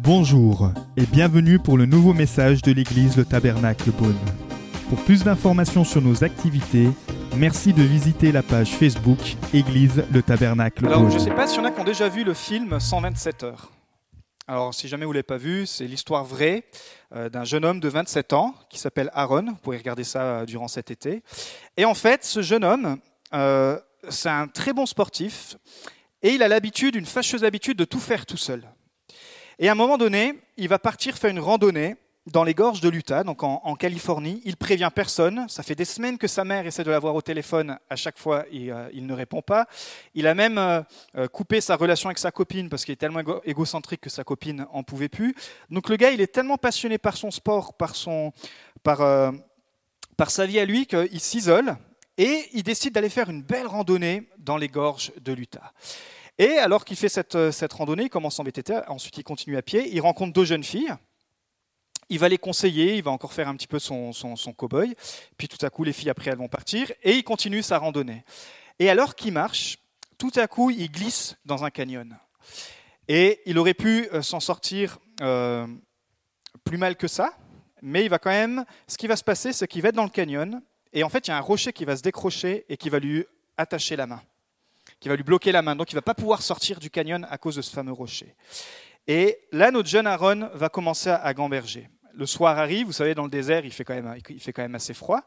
[0.00, 4.18] Bonjour et bienvenue pour le nouveau message de l'église Le Tabernacle Beaune.
[4.88, 6.88] Pour plus d'informations sur nos activités,
[7.36, 9.18] merci de visiter la page Facebook
[9.52, 11.10] Église Le Tabernacle Alors, Beaune.
[11.10, 13.42] je ne sais pas si y en a qui ont déjà vu le film 127
[13.44, 13.70] heures.
[14.46, 16.64] Alors, si jamais vous ne l'avez pas vu, c'est l'histoire vraie
[17.14, 19.46] euh, d'un jeune homme de 27 ans qui s'appelle Aaron.
[19.46, 21.22] Vous pourrez regarder ça euh, durant cet été.
[21.78, 22.98] Et en fait, ce jeune homme,
[23.32, 23.78] euh,
[24.10, 25.56] c'est un très bon sportif
[26.24, 28.66] et il a l'habitude, une fâcheuse habitude de tout faire tout seul.
[29.58, 32.88] Et à un moment donné, il va partir faire une randonnée dans les gorges de
[32.88, 34.40] l'Utah, donc en, Californie.
[34.46, 35.46] Il prévient personne.
[35.50, 37.78] Ça fait des semaines que sa mère essaie de l'avoir au téléphone.
[37.90, 39.66] À chaque fois, il, euh, ne répond pas.
[40.14, 40.80] Il a même euh,
[41.18, 44.24] euh, coupé sa relation avec sa copine parce qu'il est tellement égo- égocentrique que sa
[44.24, 45.34] copine en pouvait plus.
[45.68, 48.32] Donc le gars, il est tellement passionné par son sport, par, son,
[48.82, 49.32] par,
[50.16, 51.76] par sa vie à lui, qu'il s'isole
[52.18, 55.72] et il décide d'aller faire une belle randonnée dans les gorges de l'Utah.
[56.38, 59.56] Et alors qu'il fait cette, euh, cette randonnée, il commence en VTT, ensuite il continue
[59.56, 60.92] à pied, il rencontre deux jeunes filles.
[62.10, 64.94] Il va les conseiller, il va encore faire un petit peu son, son, cow-boy.
[65.38, 68.24] Puis tout à coup, les filles après, elles vont partir et il continue sa randonnée.
[68.78, 69.78] Et alors qu'il marche,
[70.18, 72.16] tout à coup, il glisse dans un canyon.
[73.08, 75.66] Et il aurait pu euh, s'en sortir euh,
[76.64, 77.34] plus mal que ça,
[77.80, 78.64] mais il va quand même.
[78.86, 80.60] Ce qui va se passer, c'est qu'il va être dans le canyon
[80.94, 82.98] et en fait, il y a un rocher qui va se décrocher et qui va
[82.98, 83.26] lui
[83.58, 84.22] attacher la main,
[85.00, 85.76] qui va lui bloquer la main.
[85.76, 88.34] Donc, il va pas pouvoir sortir du canyon à cause de ce fameux rocher.
[89.06, 91.90] Et là, notre jeune Aaron va commencer à, à gamberger.
[92.16, 94.62] Le soir arrive, vous savez, dans le désert, il fait, quand même, il fait quand
[94.62, 95.22] même assez froid.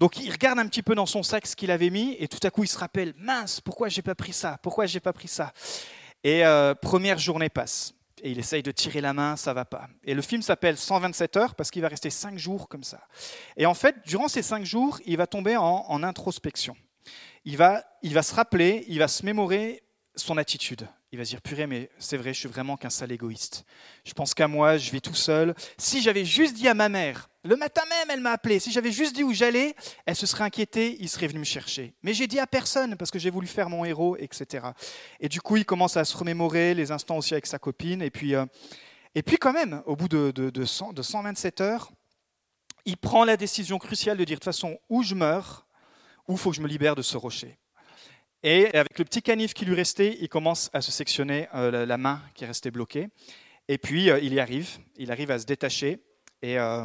[0.00, 2.40] Donc il regarde un petit peu dans son sac ce qu'il avait mis, et tout
[2.42, 4.58] à coup il se rappelle, mince, pourquoi j'ai pas pris ça?
[4.60, 5.52] Pourquoi j'ai pas pris ça?
[6.24, 9.86] Et euh, première journée passe, et il essaye de tirer la main, ça va pas.
[10.02, 13.06] Et le film s'appelle 127 heures parce qu'il va rester 5 jours comme ça.
[13.58, 16.74] Et en fait, durant ces 5 jours, il va tomber en, en introspection.
[17.44, 19.82] Il va, il va se rappeler, il va se mémorer
[20.16, 20.88] son attitude.
[21.14, 23.64] Il va se dire, purée, mais c'est vrai, je suis vraiment qu'un sale égoïste.
[24.04, 25.54] Je pense qu'à moi, je vis tout seul.
[25.78, 28.90] Si j'avais juste dit à ma mère, le matin même, elle m'a appelé, si j'avais
[28.90, 29.76] juste dit où j'allais,
[30.06, 31.94] elle se serait inquiétée, il serait venu me chercher.
[32.02, 34.66] Mais j'ai dit à personne parce que j'ai voulu faire mon héros, etc.
[35.20, 38.02] Et du coup, il commence à se remémorer les instants aussi avec sa copine.
[38.02, 38.44] Et puis, euh,
[39.14, 41.92] et puis quand même, au bout de, de, de, 100 de 127 heures,
[42.86, 45.64] il prend la décision cruciale de dire, de toute façon, où je meurs,
[46.26, 47.56] ou faut que je me libère de ce rocher.
[48.46, 51.96] Et avec le petit canif qui lui restait, il commence à se sectionner euh, la,
[51.96, 53.08] main qui est restée bloquée.
[53.68, 54.68] Et puis, euh, il y arrive.
[54.98, 55.98] Il arrive à se détacher.
[56.42, 56.84] Et, euh,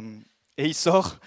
[0.56, 1.18] et, il sort.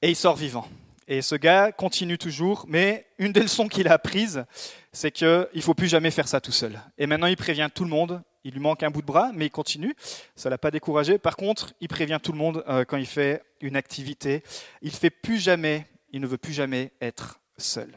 [0.00, 0.68] Et il sort vivant.
[1.08, 2.66] Et ce gars continue toujours.
[2.68, 4.44] Mais une des leçons qu'il a apprises,
[4.92, 6.80] c'est qu'il ne faut plus jamais faire ça tout seul.
[6.96, 8.22] Et maintenant, il prévient tout le monde.
[8.44, 9.96] Il lui manque un bout de bras, mais il continue.
[10.36, 11.18] Ça ne l'a pas découragé.
[11.18, 14.44] Par contre, il prévient tout le monde quand il fait une activité.
[14.82, 17.90] Il fait plus jamais, il ne veut plus jamais être seul.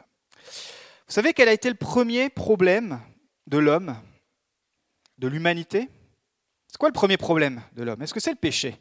[1.08, 3.00] Vous savez quel a été le premier problème
[3.48, 3.96] de l'homme,
[5.18, 5.90] de l'humanité?
[6.68, 8.02] C'est quoi le premier problème de l'homme?
[8.02, 8.78] Est-ce que c'est le péché?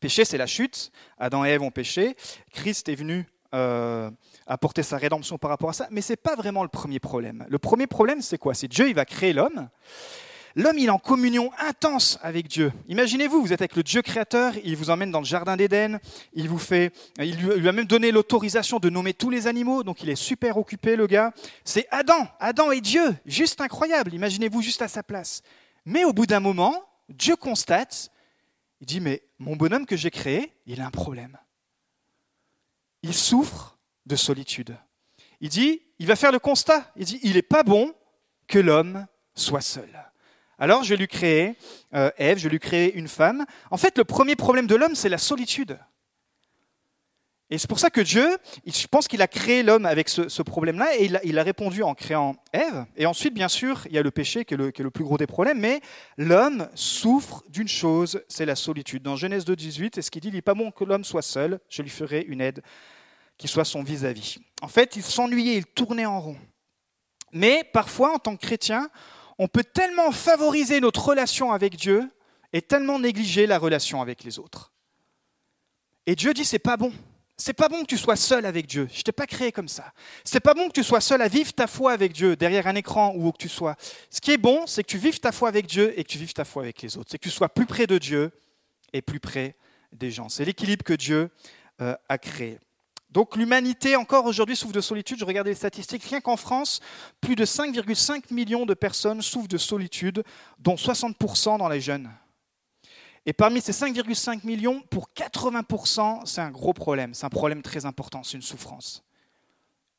[0.00, 0.90] Péché, c'est la chute.
[1.18, 2.16] Adam et Ève ont péché.
[2.50, 4.10] Christ est venu euh,
[4.48, 5.86] apporter sa rédemption par rapport à ça.
[5.92, 7.46] Mais ce n'est pas vraiment le premier problème.
[7.48, 8.54] Le premier problème, c'est quoi?
[8.54, 9.68] C'est Dieu, il va créer l'homme.
[10.56, 12.72] L'homme, il est en communion intense avec Dieu.
[12.86, 15.98] Imaginez-vous, vous êtes avec le Dieu créateur, il vous emmène dans le jardin d'Éden,
[16.32, 20.02] il vous fait, il lui a même donné l'autorisation de nommer tous les animaux, donc
[20.04, 21.32] il est super occupé, le gars.
[21.64, 24.14] C'est Adam, Adam et Dieu, juste incroyable.
[24.14, 25.42] Imaginez-vous juste à sa place.
[25.84, 28.12] Mais au bout d'un moment, Dieu constate,
[28.80, 31.36] il dit, mais mon bonhomme que j'ai créé, il a un problème.
[33.02, 33.76] Il souffre
[34.06, 34.76] de solitude.
[35.40, 36.92] Il dit, il va faire le constat.
[36.96, 37.92] Il dit, il n'est pas bon
[38.46, 39.90] que l'homme soit seul.
[40.58, 41.56] Alors je lui créer
[41.94, 43.44] euh, Ève, je vais lui créer une femme.
[43.70, 45.78] En fait, le premier problème de l'homme, c'est la solitude.
[47.50, 50.96] Et c'est pour ça que Dieu, je pense qu'il a créé l'homme avec ce, problème-là,
[50.96, 52.86] et il a, répondu en créant Ève.
[52.96, 55.26] Et ensuite, bien sûr, il y a le péché qui est le, plus gros des
[55.26, 55.80] problèmes, mais
[56.16, 59.02] l'homme souffre d'une chose, c'est la solitude.
[59.02, 61.22] Dans Genèse 2, 18, est ce qu'il dit, il n'est pas bon que l'homme soit
[61.22, 62.62] seul, je lui ferai une aide
[63.36, 64.38] qui soit son vis-à-vis.
[64.38, 64.62] -vis.
[64.62, 66.38] En fait, il s'ennuyait, il tournait en rond.
[67.30, 68.88] Mais parfois, en tant que chrétien,
[69.38, 72.08] on peut tellement favoriser notre relation avec Dieu
[72.52, 74.72] et tellement négliger la relation avec les autres.
[76.06, 76.92] Et Dieu dit c'est pas bon.
[77.36, 78.88] C'est pas bon que tu sois seul avec Dieu.
[78.92, 79.92] Je t'ai pas créé comme ça.
[80.22, 82.76] C'est pas bon que tu sois seul à vivre ta foi avec Dieu derrière un
[82.76, 83.74] écran ou où que tu sois.
[84.08, 86.18] Ce qui est bon, c'est que tu vives ta foi avec Dieu et que tu
[86.18, 87.10] vives ta foi avec les autres.
[87.10, 88.30] C'est que tu sois plus près de Dieu
[88.92, 89.56] et plus près
[89.90, 90.28] des gens.
[90.28, 91.28] C'est l'équilibre que Dieu
[91.80, 92.60] euh, a créé.
[93.14, 95.20] Donc l'humanité encore aujourd'hui souffre de solitude.
[95.20, 96.02] Je regardais les statistiques.
[96.02, 96.80] Rien qu'en France,
[97.20, 100.24] plus de 5,5 millions de personnes souffrent de solitude,
[100.58, 102.10] dont 60% dans les jeunes.
[103.24, 107.14] Et parmi ces 5,5 millions, pour 80%, c'est un gros problème.
[107.14, 109.04] C'est un problème très important, c'est une souffrance.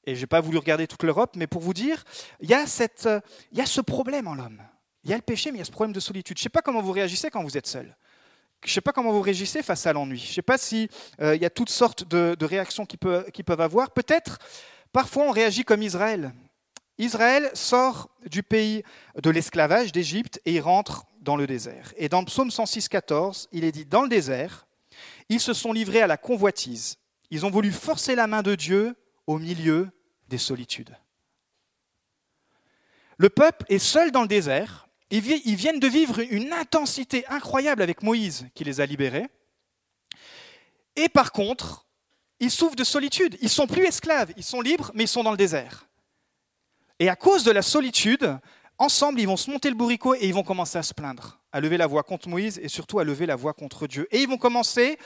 [0.03, 2.03] Et je n'ai pas voulu regarder toute l'Europe, mais pour vous dire,
[2.41, 4.61] il y, a il y a ce problème en l'homme.
[5.05, 6.37] Il y a le péché, mais il y a ce problème de solitude.
[6.37, 7.95] Je ne sais pas comment vous réagissez quand vous êtes seul.
[8.65, 10.17] Je ne sais pas comment vous réagissez face à l'ennui.
[10.17, 10.89] Je ne sais pas s'il
[11.19, 13.91] il y a toutes sortes de, réactions qui peuvent, qui peuvent avoir.
[13.91, 14.39] Peut-être,
[14.91, 16.33] parfois, on réagit comme Israël.
[16.97, 18.83] Israël sort du pays
[19.21, 21.93] de l'esclavage d'Égypte et il rentre dans le désert.
[21.97, 24.65] Et dans le psaume 106, 14, il est dit Dans le désert,
[25.29, 26.97] ils se sont livrés à la convoitise.
[27.31, 28.95] Ils ont voulu forcer la main de Dieu
[29.27, 29.89] au milieu
[30.29, 30.95] des solitudes.
[33.17, 34.84] Le peuple est seul dans le désert.
[35.11, 39.27] Ils viennent de vivre une intensité incroyable avec Moïse qui les a libérés.
[40.95, 41.85] Et par contre,
[42.39, 43.37] ils souffrent de solitude.
[43.41, 45.87] Ils sont plus esclaves, ils sont libres, mais ils sont dans le désert.
[46.99, 48.37] Et à cause de la solitude,
[48.77, 51.59] ensemble, ils vont se monter le bourricot et ils vont commencer à se plaindre, à
[51.61, 54.07] lever la voix contre Moïse et surtout à lever la voix contre Dieu.
[54.11, 54.97] Et ils vont commencer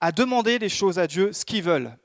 [0.00, 1.96] à demander des choses à Dieu, ce qu'ils veulent.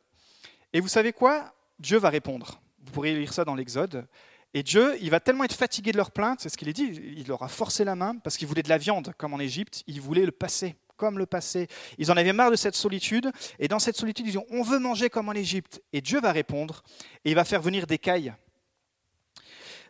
[0.73, 1.53] Et vous savez quoi?
[1.77, 2.61] Dieu va répondre.
[2.79, 4.07] Vous pourrez lire ça dans l'Exode.
[4.53, 7.01] Et Dieu, il va tellement être fatigué de leurs plaintes, c'est ce qu'il est dit,
[7.17, 9.83] il leur a forcé la main parce qu'il voulait de la viande, comme en Égypte,
[9.87, 11.67] il voulait le passer, comme le passé.
[11.97, 14.79] Ils en avaient marre de cette solitude, et dans cette solitude, ils disent, on veut
[14.79, 15.81] manger comme en Égypte.
[15.91, 16.83] Et Dieu va répondre,
[17.25, 18.33] et il va faire venir des cailles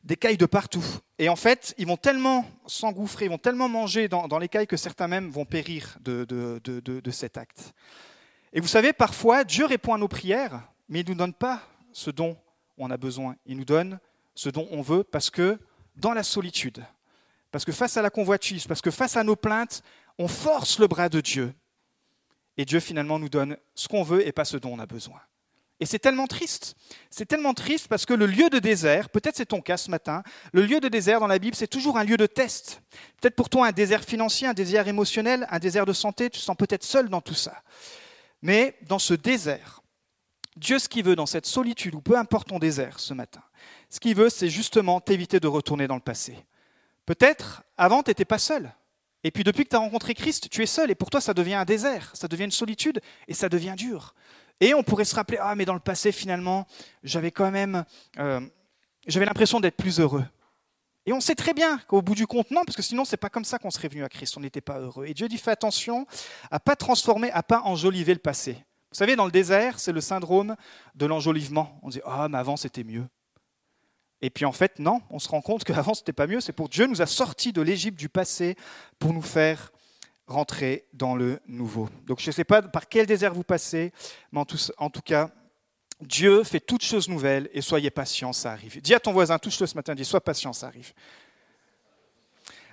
[0.04, 0.84] des cailles de partout.
[1.18, 4.78] Et en fait, ils vont tellement s'engouffrer, ils vont tellement manger dans, les cailles que
[4.78, 7.74] certains même vont périr de, de, cet acte.
[8.52, 11.62] Et vous savez, parfois, Dieu répond à nos prières, mais il ne nous donne pas
[11.92, 12.38] ce dont
[12.78, 13.36] on a besoin.
[13.46, 14.00] Il nous donne
[14.36, 15.60] ce dont on veut parce que
[15.96, 16.84] dans la solitude,
[17.52, 19.84] parce que face à la convoitise, parce que face à nos plaintes,
[20.18, 21.54] on force le bras de Dieu.
[22.58, 25.20] Et Dieu finalement nous donne ce qu'on veut et pas ce dont on a besoin.
[25.80, 26.76] Et c'est tellement triste.
[27.10, 30.24] C'est tellement triste parce que le lieu de désert, peut-être c'est ton cas ce matin,
[30.54, 32.82] le lieu de désert dans la Bible, c'est toujours un lieu de test.
[33.20, 36.44] Peut-être pour toi un désert financier, un désert émotionnel, un désert de santé, tu te
[36.44, 37.64] sens peut-être seul dans tout ça.
[38.42, 39.82] Mais dans ce désert,
[40.56, 43.42] Dieu ce qu'il veut dans cette solitude, ou peu importe ton désert ce matin,
[43.94, 46.36] ce qu'il veut, c'est justement t'éviter de retourner dans le passé.
[47.06, 48.74] Peut-être avant, tu n'étais pas seul.
[49.24, 51.36] Et puis depuis que tu as rencontré Christ, tu es seul et pour toi ça
[51.36, 54.16] devient un désert, ça devient une solitude et ça devient dur.
[54.60, 56.66] Et on pourrait se rappeler, ah mais dans le passé finalement,
[57.04, 57.86] j'avais quand même,
[58.18, 58.42] euh,
[59.06, 60.26] j'avais l'impression d'être plus heureux.
[61.06, 63.30] Et on sait très bien qu'au bout du compte, non, parce que sinon c'est pas
[63.30, 65.06] comme ça qu'on serait venu à Christ, on n'était pas heureux.
[65.06, 66.08] Et Dieu dit, fais attention
[66.50, 68.54] à pas transformer, à pas enjoliver le passé.
[68.90, 70.56] Vous savez, dans le désert, c'est le syndrome
[70.96, 71.80] de l'enjolivement.
[71.84, 73.06] On dit, ah mais avant c'était mieux.
[74.24, 76.40] Et puis en fait, non, on se rend compte qu'avant c'était pas mieux.
[76.40, 78.56] C'est pour Dieu nous a sortis de l'Égypte du passé
[78.98, 79.72] pour nous faire
[80.26, 81.90] rentrer dans le nouveau.
[82.08, 83.92] Donc je ne sais pas par quel désert vous passez,
[84.32, 85.30] mais en tout, en tout, cas,
[86.00, 88.82] Dieu fait toutes choses nouvelles et soyez patient, ça arrive.
[88.82, 90.94] Dis à ton voisin, touche-le ce matin, dis sois patient, ça arrive.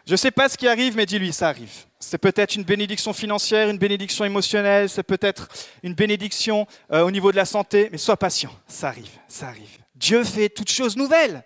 [0.06, 1.84] Je ne sais pas ce qui arrive, mais dis-lui, ça arrive.
[1.98, 5.48] C'est peut-être une bénédiction financière, une bénédiction émotionnelle, c'est peut-être
[5.82, 9.79] une bénédiction euh, au niveau de la santé, mais sois patient, ça arrive, ça arrive.
[10.00, 11.44] Dieu fait toutes choses nouvelles.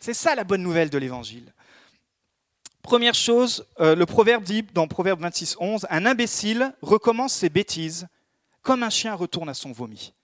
[0.00, 1.52] C'est ça la bonne nouvelle de l'Évangile.
[2.80, 8.08] Première chose, euh, le proverbe dit dans Proverbe 26, 11, Un imbécile recommence ses bêtises
[8.62, 10.14] comme un chien retourne à son vomi.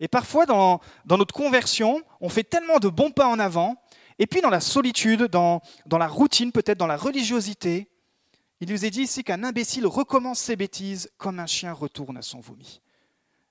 [0.00, 3.76] Et parfois, dans, notre conversion, on fait tellement de bons pas en avant,
[4.18, 7.88] et puis dans la solitude, dans, dans la routine, peut-être dans la religiosité,
[8.60, 12.22] il nous est dit ici qu'un imbécile recommence ses bêtises comme un chien retourne à
[12.22, 12.80] son vomi.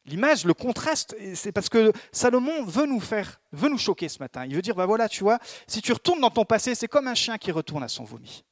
[0.06, 4.46] L'image, le contraste, c'est parce que Salomon veut nous faire, veut nous choquer ce matin.
[4.46, 7.08] Il veut dire, bah voilà, tu vois, si tu retournes dans ton passé, c'est comme
[7.08, 8.44] un chien qui retourne à son vomi.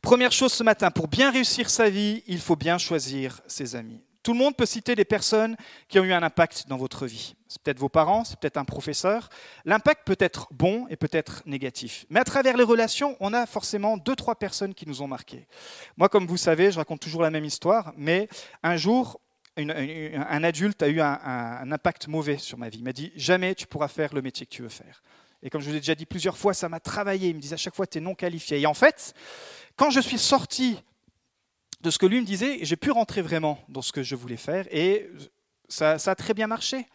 [0.00, 4.02] Première chose ce matin, pour bien réussir sa vie, il faut bien choisir ses amis.
[4.24, 5.56] Tout le monde peut citer des personnes
[5.88, 7.34] qui ont eu un impact dans votre vie.
[7.48, 9.28] C'est peut-être vos parents, c'est peut-être un professeur.
[9.64, 12.06] L'impact peut être bon et peut être négatif.
[12.08, 15.46] Mais à travers les relations, on a forcément deux, trois personnes qui nous ont marqués.
[15.96, 18.28] Moi, comme vous savez, je raconte toujours la même histoire, mais
[18.62, 19.20] un jour,
[19.56, 22.78] un adulte a eu un, impact mauvais sur ma vie.
[22.78, 25.02] Il m'a dit jamais tu pourras faire le métier que tu veux faire.
[25.42, 27.28] Et comme je vous l'ai déjà dit plusieurs fois, ça m'a travaillé.
[27.28, 28.60] Il me disait à chaque fois tu es non qualifié.
[28.60, 29.14] Et en fait,
[29.76, 30.78] quand je suis sorti
[31.82, 34.36] de ce que lui me disait, j'ai pu rentrer vraiment dans ce que je voulais
[34.36, 35.10] faire et
[35.68, 36.86] ça, a très bien marché.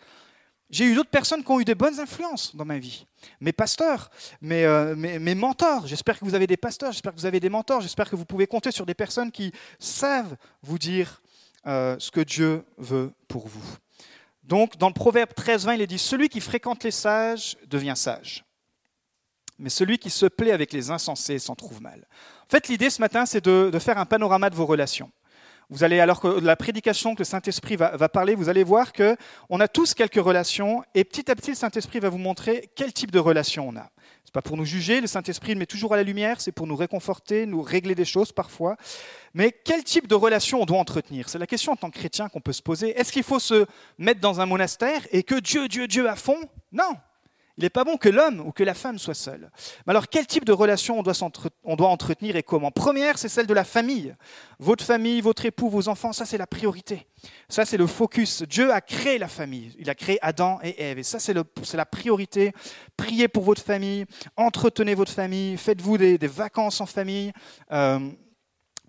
[0.69, 3.05] J'ai eu d'autres personnes qui ont eu des bonnes influences dans ma vie.
[3.39, 4.09] Mes pasteurs,
[4.43, 5.87] euh, mes mentors.
[5.87, 8.25] J'espère que vous avez des pasteurs, j'espère que vous avez des mentors, j'espère que vous
[8.25, 11.21] pouvez compter sur des personnes qui savent vous dire
[11.67, 13.77] euh, ce que Dieu veut pour vous.
[14.43, 17.93] Donc, dans le Proverbe 13, 20, il est dit Celui qui fréquente les sages devient
[17.95, 18.45] sage.
[19.59, 22.07] Mais celui qui se plaît avec les insensés s'en trouve mal.
[22.45, 25.11] En fait, l'idée ce matin, c'est de, faire un panorama de vos relations.
[25.69, 29.17] Vous allez, alors que la prédication que le Saint-Esprit va, parler, vous allez voir que
[29.49, 32.93] on a tous quelques relations, et petit à petit, le Saint-Esprit va vous montrer quel
[32.93, 33.89] type de relation on a.
[34.23, 36.67] C'est pas pour nous juger, le Saint-Esprit le met toujours à la lumière, c'est pour
[36.67, 38.77] nous réconforter, nous régler des choses parfois.
[39.33, 41.27] Mais quel type de relation on doit entretenir?
[41.27, 42.97] C'est la question en tant que chrétien qu'on peut se poser.
[42.97, 43.65] Est-ce qu'il faut se
[43.97, 46.39] mettre dans un monastère et que Dieu, Dieu, Dieu à fond?
[46.71, 46.93] Non,
[47.57, 49.49] il n'est pas bon que l'homme ou que la femme soit seul.
[49.85, 52.69] Mais alors, quel type de relation on doit, entretenir et comment?
[52.69, 54.15] Première, c'est celle de la famille.
[54.59, 57.07] Votre famille, votre époux, vos enfants, ça c'est la priorité.
[57.49, 58.43] Ça c'est le focus.
[58.43, 59.75] Dieu a créé la famille.
[59.79, 60.99] Il a créé Adam et Ève.
[60.99, 62.53] Et ça c'est la priorité.
[62.95, 67.33] Priez pour votre famille, entretenez votre famille, faites-vous des, vacances en famille.
[67.71, 67.99] Euh,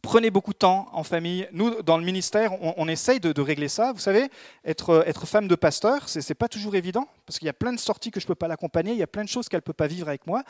[0.02, 1.48] Prenez beaucoup de temps en famille.
[1.52, 3.92] Nous, dans le ministère, on, essaye de, régler ça.
[3.92, 4.28] Vous savez,
[4.64, 7.72] être, être femme de pasteur, ce n'est pas toujours évident, parce qu'il y a plein
[7.72, 9.58] de sorties que je ne peux pas l'accompagner, il y a plein de choses qu'elle
[9.58, 10.44] ne peut pas vivre avec moi.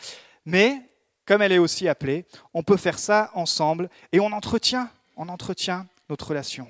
[0.45, 0.83] Mais,
[1.25, 5.87] comme elle est aussi appelée, on peut faire ça ensemble, et on entretient, on entretient
[6.11, 6.69] notre relation.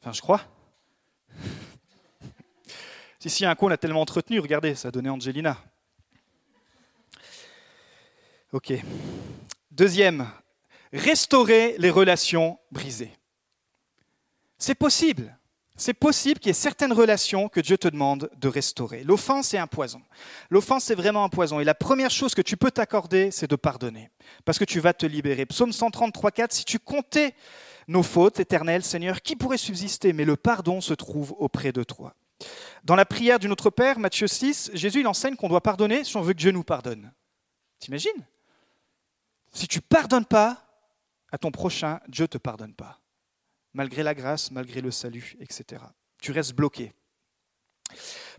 [0.00, 0.40] Enfin, je crois.
[3.18, 5.58] si, si, un coup, on a tellement entretenu, regardez, ça a donné Angelina.
[8.52, 8.72] Ok.
[9.70, 10.26] Deuxième
[10.92, 13.12] restaurer les relations brisées.
[14.58, 15.38] C'est possible.
[15.76, 19.04] C'est possible qu'il y ait certaines relations que Dieu te demande de restaurer.
[19.04, 20.02] L'offense est un poison.
[20.50, 21.60] L'offense, c'est vraiment un poison.
[21.60, 24.10] Et la première chose que tu peux t'accorder, c'est de pardonner.
[24.44, 25.46] Parce que tu vas te libérer.
[25.46, 27.32] Psaume 133, 4, si tu comptais
[27.86, 30.12] nos fautes, éternel Seigneur, qui pourrait subsister?
[30.12, 32.16] Mais le pardon se trouve auprès de toi.
[32.82, 36.16] Dans la prière du Notre Père, Matthieu 6, Jésus il enseigne qu'on doit pardonner si
[36.16, 37.12] on veut que Dieu nous pardonne.
[37.78, 38.26] T'imagines?
[39.52, 40.67] Si tu pardonnes pas,
[41.30, 43.00] à ton prochain, Dieu ne te pardonne pas.
[43.72, 45.82] Malgré la grâce, malgré le salut, etc.
[46.20, 46.92] Tu restes bloqué.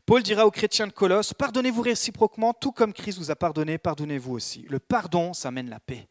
[0.05, 4.33] Paul dira aux chrétiens de Colosse, pardonnez-vous réciproquement, tout comme Christ vous a pardonné, pardonnez-vous
[4.33, 4.65] aussi.
[4.69, 6.07] Le pardon, ça mène la paix.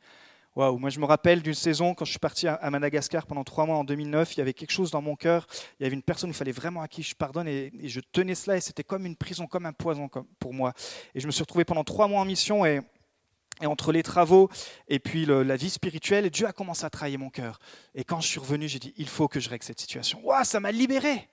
[0.57, 3.65] Waouh, moi je me rappelle d'une saison quand je suis parti à Madagascar pendant trois
[3.65, 5.47] mois en 2009, il y avait quelque chose dans mon cœur,
[5.79, 8.01] il y avait une personne, il fallait vraiment à qui je pardonne et, et je
[8.01, 10.09] tenais cela et c'était comme une prison, comme un poison
[10.41, 10.73] pour moi.
[11.15, 12.81] Et je me suis retrouvé pendant trois mois en mission et
[13.61, 14.49] et entre les travaux
[14.89, 17.59] et puis la vie spirituelle, Dieu a commencé à travailler mon cœur.
[17.95, 20.21] Et quand je suis revenu, j'ai dit, il faut que je règle cette situation.
[20.25, 21.29] Waouh, ça m'a libéré.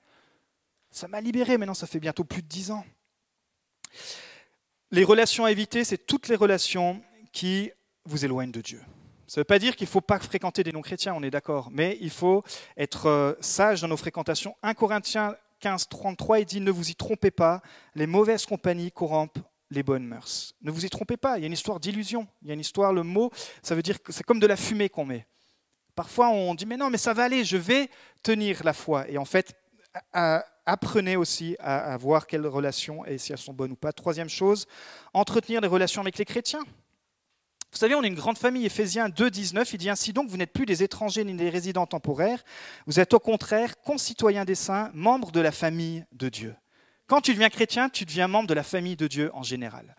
[0.91, 1.57] Ça m'a libéré.
[1.57, 2.85] Maintenant, ça fait bientôt plus de dix ans.
[4.91, 7.01] Les relations à éviter, c'est toutes les relations
[7.31, 7.71] qui
[8.05, 8.81] vous éloignent de Dieu.
[9.27, 11.69] Ça ne veut pas dire qu'il ne faut pas fréquenter des non-chrétiens, on est d'accord,
[11.71, 12.43] mais il faut
[12.77, 14.55] être euh, sage dans nos fréquentations.
[14.61, 17.61] 1 Corinthiens 15, 33, il dit Ne vous y trompez pas,
[17.95, 20.53] les mauvaises compagnies corrompent les bonnes mœurs.
[20.61, 22.27] Ne vous y trompez pas, il y a une histoire d'illusion.
[22.41, 23.31] Il y a une histoire, le mot,
[23.63, 25.25] ça veut dire que c'est comme de la fumée qu'on met.
[25.95, 27.89] Parfois, on dit, mais non, mais ça va aller, je vais
[28.21, 29.09] tenir la foi.
[29.09, 29.55] Et en fait,
[30.65, 33.93] apprenez aussi à, voir quelles relations et si elles sont bonnes ou pas.
[33.93, 34.67] Troisième chose,
[35.13, 36.63] entretenir les relations avec les chrétiens.
[37.71, 38.65] Vous savez, on est une grande famille.
[38.65, 41.85] Éphésiens 2, 19, il dit ainsi donc, vous n'êtes plus des étrangers ni des résidents
[41.85, 42.43] temporaires,
[42.87, 46.55] vous êtes au contraire concitoyens des saints, membres de la famille de Dieu.
[47.07, 49.95] Quand tu deviens chrétien, tu deviens membre de la famille de Dieu en général.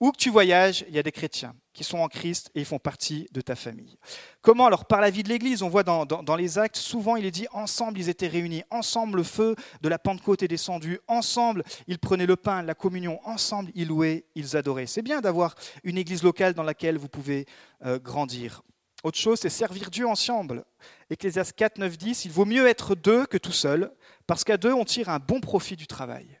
[0.00, 2.64] Où que tu voyages, il y a des chrétiens qui sont en Christ et ils
[2.64, 3.96] font partie de ta famille.
[4.42, 7.30] Comment alors Par la vie de l'Église, on voit dans, les actes, souvent il est
[7.30, 11.98] dit ensemble ils étaient réunis, ensemble le feu de la Pentecôte est descendu, ensemble ils
[12.00, 14.86] prenaient le pain, la communion, ensemble ils louaient, ils adoraient.
[14.86, 17.46] C'est bien d'avoir une Église locale dans laquelle vous pouvez
[17.84, 18.62] euh, grandir.
[19.04, 20.64] Autre chose, c'est servir Dieu ensemble.
[21.08, 23.92] Ecclésias 4, 9, 10, il vaut mieux être deux que tout seul,
[24.26, 26.37] parce qu'à deux, on tire un bon profit du travail.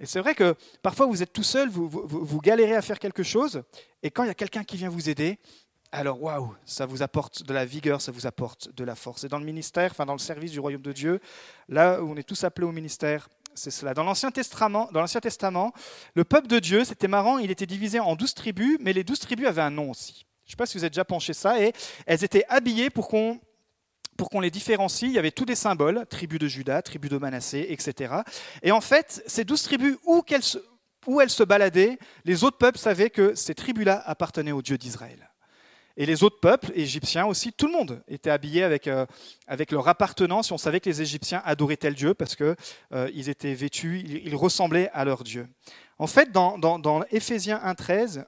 [0.00, 3.22] Et c'est vrai que parfois vous êtes tout seul, vous, vous, galérez à faire quelque
[3.22, 3.62] chose,
[4.02, 5.38] et quand il y a quelqu'un qui vient vous aider,
[5.92, 9.24] alors waouh, ça vous apporte de la vigueur, ça vous apporte de la force.
[9.24, 11.20] Et dans le ministère, enfin dans le service du royaume de Dieu,
[11.68, 13.92] là où on est tous appelés au ministère, c'est cela.
[13.92, 15.72] Dans l'Ancien Testament, dans l'Ancien Testament,
[16.14, 19.18] le peuple de Dieu, c'était marrant, il était divisé en douze tribus, mais les douze
[19.18, 20.24] tribus avaient un nom aussi.
[20.44, 21.72] Je ne sais pas si vous avez déjà penché ça, et
[22.06, 23.38] elles étaient habillées pour qu'on
[24.20, 27.16] pour qu'on les différencie, il y avait tous des symboles, tribu de Judas, tribu de
[27.16, 28.16] Manassé, etc.
[28.62, 30.22] Et en fait, ces douze tribus, où,
[31.06, 35.30] où elles se baladaient, les autres peuples savaient que ces tribus-là appartenaient au Dieu d'Israël.
[35.96, 39.06] Et les autres peuples, égyptiens aussi, tout le monde était habillé avec, euh,
[39.46, 40.52] avec leur appartenance.
[40.52, 42.56] on savait que les Égyptiens adoraient tel Dieu parce qu'ils
[42.92, 45.48] euh, étaient vêtus, ils, ressemblaient à leur Dieu.
[45.98, 48.26] En fait, dans, dans, dans Éphésiens 1.13,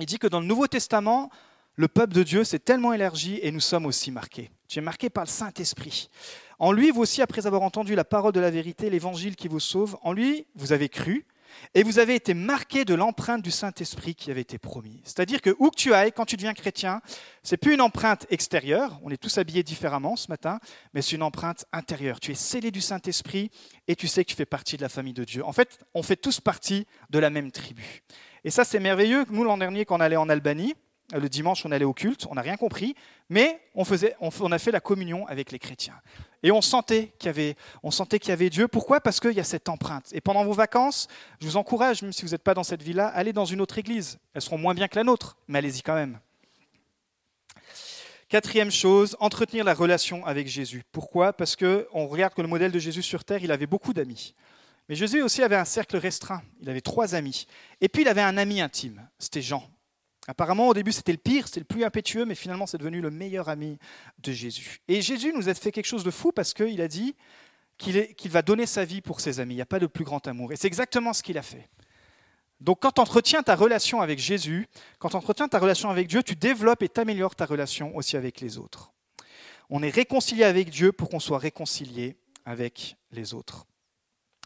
[0.00, 1.28] il dit que dans le Nouveau Testament,
[1.76, 4.50] le peuple de Dieu s'est tellement élargi et nous sommes aussi marqués.
[4.68, 6.08] Tu es marqué par le Saint-Esprit.
[6.58, 9.60] En lui, vous aussi, après avoir entendu la parole de la vérité, l'évangile qui vous
[9.60, 11.26] sauve, en lui, vous avez cru
[11.74, 15.00] et vous avez été marqué de l'empreinte du Saint-Esprit qui avait été promis.
[15.04, 17.00] C'est-à-dire que où que tu ailles, quand tu deviens chrétien,
[17.42, 20.58] c'est plus une empreinte extérieure, on est tous habillés différemment ce matin,
[20.92, 22.20] mais c'est une empreinte intérieure.
[22.20, 23.50] Tu es scellé du Saint-Esprit
[23.88, 25.44] et tu sais que tu fais partie de la famille de Dieu.
[25.44, 28.02] En fait, on fait tous partie de la même tribu.
[28.44, 29.24] Et ça, c'est merveilleux.
[29.30, 30.74] Nous, l'an dernier, quand on allait en Albanie,
[31.12, 32.94] Le dimanche, on allait au culte, on n'a rien compris,
[33.28, 36.00] mais on, faisait, a fait la communion avec les chrétiens.
[36.42, 38.68] Et on sentait qu'il y avait, on sentait qu'il y avait Dieu.
[38.68, 39.00] Pourquoi?
[39.00, 40.08] Parce qu'il y a cette empreinte.
[40.12, 41.08] Et pendant vos vacances,
[41.40, 43.78] je vous encourage, même si vous n'êtes pas dans cette ville-là, allez dans une autre
[43.78, 44.18] église.
[44.32, 46.18] Elles seront moins bien que la nôtre, mais allez-y quand même.
[48.28, 50.82] Quatrième chose, entretenir la relation avec Jésus.
[50.90, 51.32] Pourquoi?
[51.32, 54.34] Parce qu'on regarde que le modèle de Jésus sur terre, il avait beaucoup d'amis.
[54.88, 56.42] Mais Jésus aussi avait un cercle restreint.
[56.60, 57.46] Il avait trois amis.
[57.80, 59.06] Et puis il avait un ami intime.
[59.18, 59.68] C'était Jean.
[60.26, 63.10] Apparemment, au début, c'était le pire, c'était le plus impétueux, mais finalement, c'est devenu le
[63.10, 63.78] meilleur ami
[64.18, 64.80] de Jésus.
[64.88, 67.14] Et Jésus nous a fait quelque chose de fou parce qu'il a dit
[67.76, 69.54] qu'il va donner sa vie pour ses amis.
[69.54, 70.52] Il n'y a pas de plus grand amour.
[70.52, 71.68] Et c'est exactement ce qu'il a fait.
[72.60, 74.66] Donc quand tu entretiens ta relation avec Jésus,
[74.98, 78.40] quand tu entretiens ta relation avec Dieu, tu développes et t'améliores ta relation aussi avec
[78.40, 78.92] les autres.
[79.68, 83.66] On est réconcilié avec Dieu pour qu'on soit réconcilié avec les autres.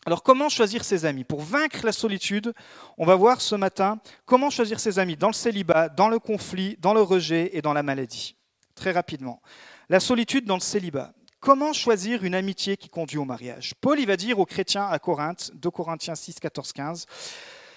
[0.06, 1.24] Alors comment choisir ses amis?
[1.24, 2.54] Pour vaincre la solitude,
[2.96, 6.76] on va voir ce matin comment choisir ses amis dans le célibat, dans le conflit,
[6.80, 8.36] dans le rejet et dans la maladie.
[8.74, 9.42] Très rapidement.
[9.88, 11.12] La solitude dans le célibat.
[11.40, 13.74] Comment choisir une amitié qui conduit au mariage?
[13.80, 17.06] Paul il va dire aux chrétiens à Corinthe, 2 Corinthiens 6, 14, 15,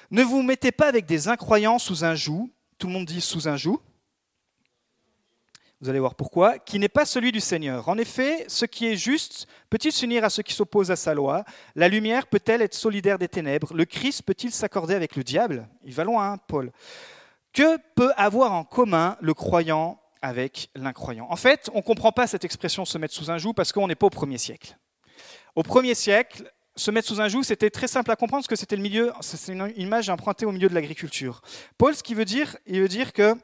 [0.10, 3.48] Ne vous mettez pas avec des incroyants sous un joug, tout le monde dit sous
[3.48, 3.80] un joug,
[5.82, 7.90] vous allez voir pourquoi, qui n'est pas celui du Seigneur.
[7.90, 11.44] En effet, ce qui est juste peut-il s'unir à ce qui s'oppose à sa loi?
[11.76, 13.74] La lumière peut-elle être solidaire des ténèbres?
[13.74, 15.68] Le Christ peut-il s'accorder avec le diable?
[15.84, 16.72] Il va loin, hein, Paul.
[17.52, 21.26] Que peut avoir en commun le croyant avec l'incroyant?
[21.32, 23.88] En fait, on ne comprend pas cette expression se mettre sous un joug parce qu'on
[23.88, 24.78] n'est pas au premier siècle.
[25.56, 28.56] Au premier siècle, se mettre sous un joug, c'était très simple à comprendre parce que
[28.56, 31.42] c'était le milieu, c'est une image empruntée au milieu de l'agriculture.
[31.80, 33.36] Paul, ce qu'il veut dire, il veut dire que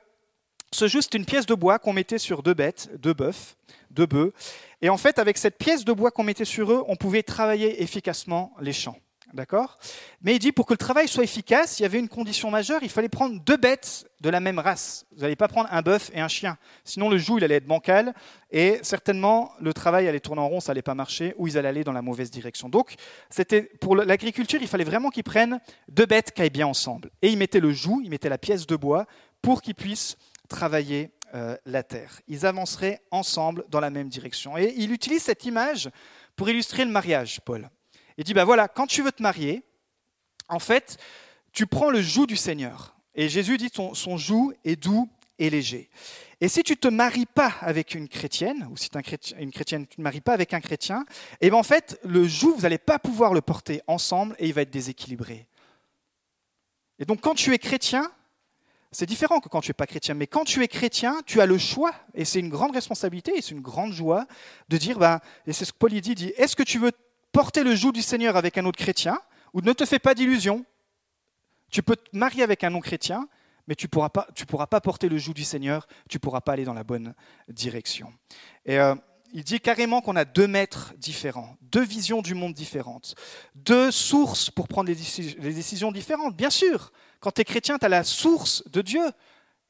[0.72, 3.56] c'est une pièce de bois qu'on mettait sur deux bêtes, deux bœufs,
[3.92, 4.34] deux bœufs.
[4.82, 7.82] Et en fait, avec cette pièce de bois qu'on mettait sur eux, on pouvait travailler
[7.82, 8.98] efficacement les champs.
[9.34, 9.78] D'accord?
[10.22, 12.80] Mais il dit pour que le travail soit efficace, il y avait une condition majeure,
[12.82, 15.06] il fallait prendre deux bêtes de la même race.
[15.12, 16.58] Vous n'allez pas prendre un bœuf et un chien.
[16.86, 18.14] Sinon, le joug, il allait être bancal
[18.52, 21.68] et certainement, le travail allait tourner en rond, ça n'allait pas marcher ou ils allaient
[21.68, 22.70] aller dans la mauvaise direction.
[22.70, 22.96] Donc,
[23.30, 25.60] c'était pour l'agriculture, il fallait vraiment qu'ils prennent
[25.90, 27.10] deux bêtes qui aillent bien ensemble.
[27.22, 29.08] Et ils mettaient le joug, ils mettaient la pièce de bois
[29.42, 30.16] pour qu'ils puissent
[30.48, 32.22] travailler euh, la terre.
[32.28, 34.58] Ils avanceraient ensemble dans la même direction.
[34.58, 35.90] Et il utilise cette image
[36.36, 37.70] pour illustrer le mariage, Paul.
[38.18, 39.64] Il dit, bah voilà, quand tu veux te marier,
[40.50, 40.98] en fait,
[41.52, 42.96] tu prends le joug du Seigneur.
[43.14, 45.90] Et Jésus dit, son, son joug est doux et léger.
[46.40, 49.52] Et si tu ne te maries pas avec une chrétienne, ou si tu es une
[49.52, 51.04] chrétienne, tu ne te maries pas avec un chrétien,
[51.42, 54.48] et eh bien en fait, le joug, vous n'allez pas pouvoir le porter ensemble et
[54.48, 55.48] il va être déséquilibré.
[57.00, 58.12] Et donc quand tu es chrétien,
[58.92, 60.14] c'est différent que quand tu n'es pas chrétien.
[60.14, 63.42] Mais quand tu es chrétien, tu as le choix, et c'est une grande responsabilité, et
[63.42, 64.26] c'est une grande joie
[64.70, 66.92] de dire, ben, et c'est ce que Paul dit, dit, est-ce que tu veux
[67.32, 69.20] porter le joug du Seigneur avec un autre chrétien,
[69.54, 70.66] ou ne te fais pas d'illusions
[71.70, 73.28] Tu peux te marier avec un non-chrétien,
[73.68, 76.42] mais tu ne pourras, pas, pourras pas porter le joug du Seigneur, tu ne pourras
[76.42, 77.14] pas aller dans la bonne
[77.50, 78.14] direction.
[78.66, 78.96] Et euh,
[79.34, 83.16] il dit carrément qu'on a deux maîtres différents, deux visions du monde différentes,
[83.56, 86.36] deux sources pour prendre les décisions différentes.
[86.36, 86.94] Bien sûr,
[87.28, 89.04] quand tu es chrétien, tu as la source de Dieu.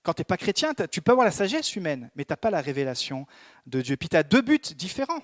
[0.03, 2.51] Quand tu n'es pas chrétien, tu peux avoir la sagesse humaine, mais tu n'as pas
[2.51, 3.25] la révélation
[3.65, 3.97] de Dieu.
[3.97, 5.23] Puis tu as deux buts différents.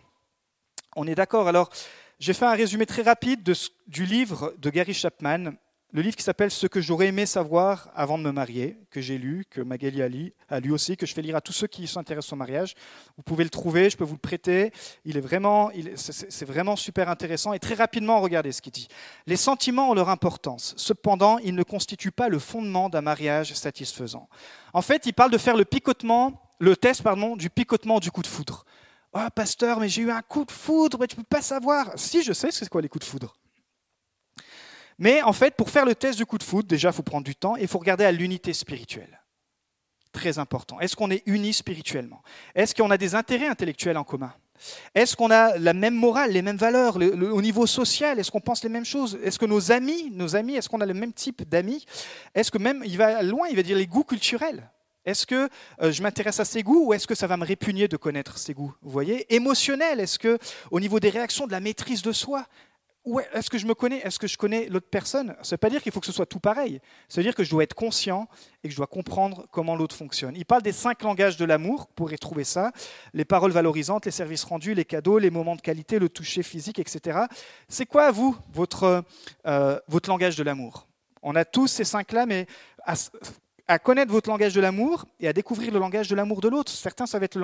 [0.95, 1.47] On est d'accord.
[1.47, 1.69] Alors,
[2.17, 3.43] j'ai fait un résumé très rapide
[3.85, 5.51] du livre de Gary Chapman,
[5.93, 9.19] le livre qui s'appelle Ce que j'aurais aimé savoir avant de me marier, que j'ai
[9.19, 11.67] lu, que Magali a lu, a lu aussi, que je fais lire à tous ceux
[11.67, 12.73] qui s'intéressent au mariage.
[13.15, 14.71] Vous pouvez le trouver, je peux vous le prêter.
[15.05, 17.53] Il est vraiment, c'est vraiment super intéressant.
[17.53, 18.87] Et très rapidement, regardez ce qu'il dit.
[19.27, 20.73] Les sentiments ont leur importance.
[20.77, 24.27] Cependant, ils ne constituent pas le fondement d'un mariage satisfaisant.
[24.73, 28.23] En fait, il parle de faire le picotement, le test pardon, du picotement du coup
[28.23, 28.65] de foudre.
[29.13, 31.91] Oh, pasteur, mais j'ai eu un coup de foudre, mais tu peux pas savoir.
[31.97, 33.35] Si, je sais c'est quoi les coups de foudre.
[34.99, 37.25] Mais en fait, pour faire le test du coup de foot, déjà, il faut prendre
[37.25, 39.21] du temps et il faut regarder à l'unité spirituelle.
[40.11, 40.79] Très important.
[40.79, 42.21] Est-ce qu'on est unis spirituellement?
[42.53, 44.33] Est-ce qu'on a des intérêts intellectuels en commun?
[44.93, 48.19] Est-ce qu'on a la même morale, les mêmes valeurs au niveau social?
[48.19, 49.17] Est-ce qu'on pense les mêmes choses?
[49.23, 51.85] Est-ce que nos amis, nos amis, est-ce qu'on a le même type d'amis?
[52.35, 54.69] Est-ce que même, il va loin, il va dire les goûts culturels?
[55.05, 55.49] Est-ce que
[55.81, 58.37] euh, je m'intéresse à ses goûts ou est-ce que ça va me répugner de connaître
[58.37, 58.73] ses goûts?
[58.81, 59.33] Vous voyez?
[59.33, 60.37] Émotionnel, est-ce que
[60.71, 62.45] au niveau des réactions, de la maîtrise de soi,
[63.33, 63.97] est-ce que je me connais?
[63.99, 65.35] Est-ce que je connais l'autre personne?
[65.41, 66.79] Ça ne veut pas dire qu'il faut que ce soit tout pareil.
[67.09, 68.29] Ça veut dire que je dois être conscient
[68.63, 70.35] et que je dois comprendre comment l'autre fonctionne.
[70.37, 72.71] Il parle des cinq langages de l'amour, vous pourrez trouver ça.
[73.13, 76.79] Les paroles valorisantes, les services rendus, les cadeaux, les moments de qualité, le toucher physique,
[76.79, 77.19] etc.
[77.67, 79.03] C'est quoi, vous, votre,
[79.45, 80.87] euh, votre langage de l'amour?
[81.21, 82.47] On a tous ces cinq-là, mais
[83.67, 86.71] à connaître votre langage de l'amour et à découvrir le langage de l'amour de l'autre.
[86.71, 87.41] Certains, ça va être le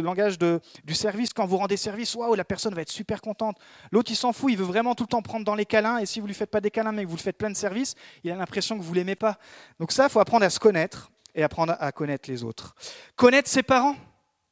[0.00, 1.32] langage, du service.
[1.32, 3.56] Quand vous rendez service, waouh, la personne va être super contente.
[3.90, 5.98] L'autre, il s'en fout, il veut vraiment tout le temps prendre dans les câlins.
[5.98, 7.50] Et si vous ne lui faites pas des câlins, mais que vous le faites plein
[7.50, 9.38] de services, il a l'impression que vous ne l'aimez pas.
[9.80, 12.74] Donc ça, il faut apprendre à se connaître et apprendre à connaître les autres.
[13.16, 13.96] Connaître ses parents.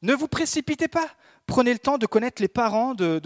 [0.01, 1.07] Ne vous précipitez pas.
[1.51, 3.19] Prenez le temps de connaître les parents de,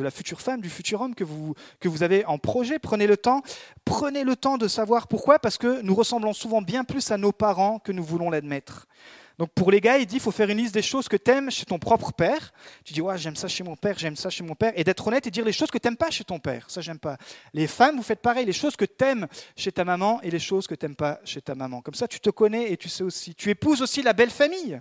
[0.00, 2.78] la, future femme, du futur homme que vous, que vous avez en projet.
[2.78, 3.42] Prenez le temps.
[3.84, 7.32] Prenez le temps de savoir pourquoi, parce que nous ressemblons souvent bien plus à nos
[7.32, 8.86] parents que nous voulons l'admettre.
[9.36, 11.28] Donc pour les gars, il dit il faut faire une liste des choses que tu
[11.32, 12.52] aimes chez ton propre père.
[12.84, 14.72] Tu dis ouais, j'aime ça chez mon père, j'aime ça chez mon père.
[14.76, 16.70] Et d'être honnête et dire les choses que tu n'aimes pas chez ton père.
[16.70, 17.16] Ça, j'aime pas.
[17.52, 20.38] Les femmes, vous faites pareil, les choses que tu aimes chez ta maman et les
[20.38, 21.80] choses que tu n'aimes pas chez ta maman.
[21.80, 23.34] Comme ça, tu te connais et tu sais aussi.
[23.34, 24.80] Tu épouses aussi la belle famille.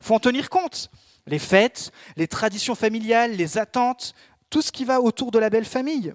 [0.00, 0.90] Il faut en tenir compte.
[1.30, 4.14] Les fêtes, les traditions familiales, les attentes,
[4.50, 6.14] tout ce qui va autour de la belle famille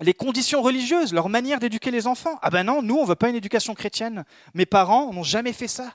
[0.00, 2.38] les conditions religieuses, leur manière d'éduquer les enfants.
[2.42, 4.24] Ah ben non, nous, on ne veut pas une éducation chrétienne.
[4.54, 5.94] Mes parents n'ont jamais fait ça.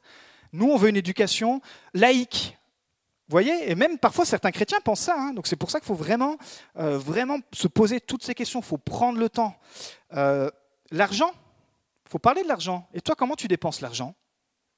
[0.54, 1.62] Nous, on veut une éducation
[1.94, 2.58] laïque.
[3.28, 5.16] Vous voyez Et même parfois, certains chrétiens pensent ça.
[5.18, 5.34] Hein.
[5.34, 6.38] Donc c'est pour ça qu'il faut vraiment,
[6.78, 7.00] euh,
[7.54, 8.60] se poser toutes ces questions.
[8.60, 9.56] Il faut prendre le temps.
[10.14, 10.50] Euh,
[10.90, 11.32] l'argent,
[12.06, 12.88] il faut parler de l'argent.
[12.94, 14.16] Et toi, comment tu dépenses l'argent?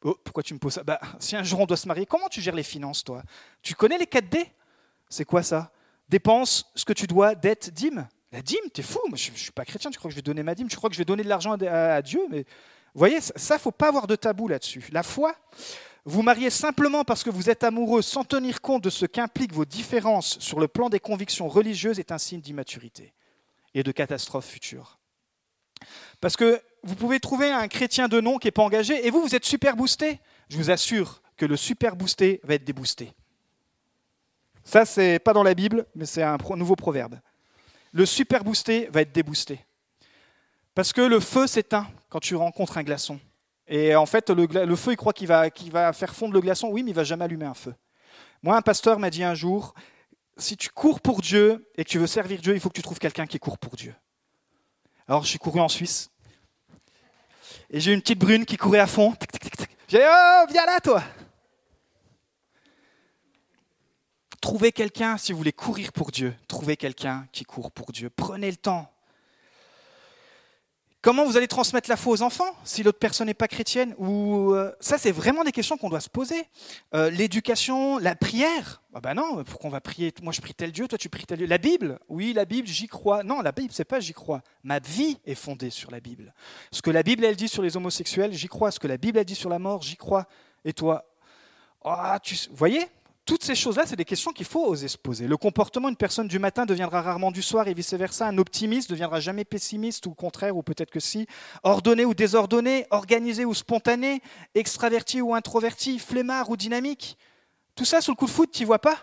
[0.03, 0.83] Oh, Pourquoi tu me poses ça?
[0.83, 3.23] Bah, Si un jour on doit se marier, comment tu gères les finances, toi?
[3.61, 4.45] Tu connais les 4D
[5.09, 5.71] C'est quoi ça?
[6.09, 8.07] Dépense ce que tu dois, dette, dîme.
[8.31, 10.41] La dîme, t'es fou, je ne suis pas chrétien, tu crois que je vais donner
[10.41, 13.21] ma dîme, tu crois que je vais donner de l'argent à, Dieu, mais vous voyez,
[13.21, 14.87] ça, ne faut pas avoir de tabou là-dessus.
[14.91, 15.35] La foi,
[16.05, 19.65] vous mariez simplement parce que vous êtes amoureux sans tenir compte de ce qu'impliquent vos
[19.65, 23.13] différences sur le plan des convictions religieuses est un signe d'immaturité
[23.75, 24.97] et de catastrophe future.
[26.19, 29.21] Parce que vous pouvez trouver un chrétien de nom qui n'est pas engagé et vous,
[29.21, 30.19] vous êtes super boosté.
[30.49, 33.13] Je vous assure que le super boosté va être déboosté.
[34.63, 37.19] Ça, c'est pas dans la Bible, mais c'est un nouveau proverbe.
[37.91, 39.59] Le super boosté va être déboosté.
[40.75, 43.19] Parce que le feu s'éteint quand tu rencontres un glaçon.
[43.67, 46.69] Et en fait, le, feu, il croit qu'il va, faire fondre le glaçon.
[46.69, 47.73] Oui, mais il va jamais allumer un feu.
[48.41, 49.73] Moi, un pasteur m'a dit un jour,
[50.37, 52.81] si tu cours pour Dieu et que tu veux servir Dieu, il faut que tu
[52.81, 53.95] trouves quelqu'un qui court pour Dieu.
[55.07, 56.09] Alors, suis couru en Suisse.
[57.69, 59.13] Et j'ai une petite brune qui courait à fond.
[59.87, 61.03] J'ai dit, oh, viens là, toi
[64.41, 68.09] Trouvez quelqu'un, si vous voulez courir pour Dieu, trouvez quelqu'un qui court pour Dieu.
[68.09, 68.92] Prenez le temps.
[71.03, 74.53] Comment vous allez transmettre la foi aux enfants si l'autre personne n'est pas chrétienne Ou
[74.53, 76.45] euh, ça, c'est vraiment des questions qu'on doit se poser.
[76.95, 78.81] Euh, l'éducation, la prière.
[78.93, 80.13] Ah ben non, pourquoi on va prier?
[80.21, 81.47] Moi, je prie tel Dieu, toi, tu pries tel Dieu.
[81.47, 83.21] La Bible, oui, la Bible, j'y crois.
[83.21, 84.43] Non, la Bible, c'est pas j'y crois.
[84.63, 86.33] Ma vie est fondée sur la Bible.
[86.71, 88.71] Ce que la Bible elle dit sur les homosexuels, j'y crois.
[88.71, 90.25] Ce que la Bible elle dit sur la mort, j'y crois.
[90.63, 91.03] Et toi,
[91.83, 92.87] ah, tu, voyez?
[93.25, 95.27] Toutes ces choses-là, c'est des questions qu'il faut oser se poser.
[95.27, 98.27] Le comportement d'une personne du matin deviendra rarement du soir et vice-versa.
[98.27, 101.25] Un optimiste deviendra jamais pessimiste ou au contraire, ou peut-être que si.
[101.63, 104.21] Ordonné ou désordonné, organisé ou spontané,
[104.55, 107.17] extraverti ou introverti, flemmard ou dynamique.
[107.75, 108.97] Tout ça, sous le coup de foot, tu vois pas.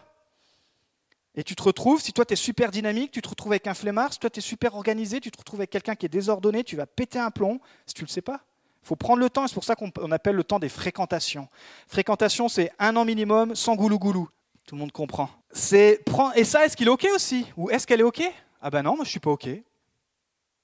[1.35, 3.75] Et tu te retrouves, si toi tu es super dynamique, tu te retrouves avec un
[3.75, 6.65] flemmard, si toi tu es super organisé, tu te retrouves avec quelqu'un qui est désordonné,
[6.65, 8.45] tu vas péter un plomb, si tu ne le sais pas.
[8.83, 11.49] Il faut prendre le temps, c'est pour ça qu'on appelle le temps des fréquentations.
[11.87, 14.29] Fréquentation, c'est un an minimum sans goulou-goulou.
[14.67, 15.29] Tout le monde comprend.
[15.53, 16.01] C'est
[16.35, 17.47] Et ça, est-ce qu'il est OK aussi?
[17.57, 18.23] Ou est-ce qu'elle est OK?
[18.63, 19.49] Ah ben non, moi je suis pas OK.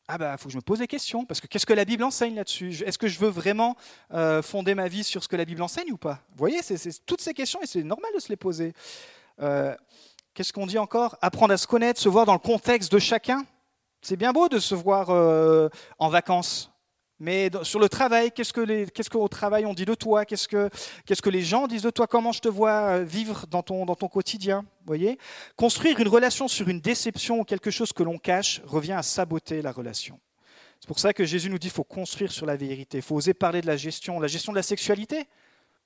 [0.08, 1.84] Ah ben, il faut que je me pose des questions, parce que qu'est-ce que la
[1.84, 2.84] Bible enseigne là-dessus?
[2.86, 3.76] Est-ce que je veux vraiment
[4.14, 6.20] euh, fonder ma vie sur ce que la Bible enseigne ou pas?
[6.30, 8.72] Vous voyez, c'est toutes ces questions, et c'est normal de se les poser.
[9.42, 9.74] Euh,
[10.32, 11.18] qu'est-ce qu'on dit encore?
[11.22, 13.44] Apprendre à se connaître, se voir dans le contexte de chacun.
[14.00, 16.70] C'est bien beau de se voir euh, en vacances.
[17.18, 20.26] Mais sur le travail, qu'est-ce que qu'est-ce qu'au travail on dit de toi?
[20.26, 20.68] Qu'est-ce que
[21.06, 22.06] qu'est-ce que les gens disent de toi?
[22.06, 24.66] Comment je te vois euh, vivre dans ton dans ton quotidien?
[24.84, 25.18] Voyez?
[25.56, 29.62] Construire une relation sur une déception ou quelque chose que l'on cache revient à saboter
[29.62, 30.20] la relation.
[30.78, 32.98] C'est pour ça que Jésus nous dit qu'il faut construire sur la vérité.
[32.98, 35.26] Il faut oser parler de la gestion, la gestion de la sexualité.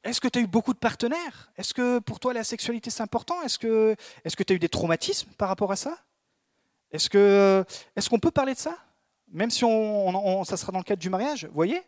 [0.03, 1.53] Est-ce que tu as eu beaucoup de partenaires?
[1.57, 3.41] Est-ce que pour toi la sexualité c'est important?
[3.43, 3.95] Est-ce que
[4.27, 5.97] tu as eu des traumatismes par rapport à ça?
[6.91, 7.65] Est-ce que
[7.95, 8.77] est-ce qu'on peut parler de ça?
[9.33, 11.83] Même si on, ça sera dans le cadre du mariage, voyez?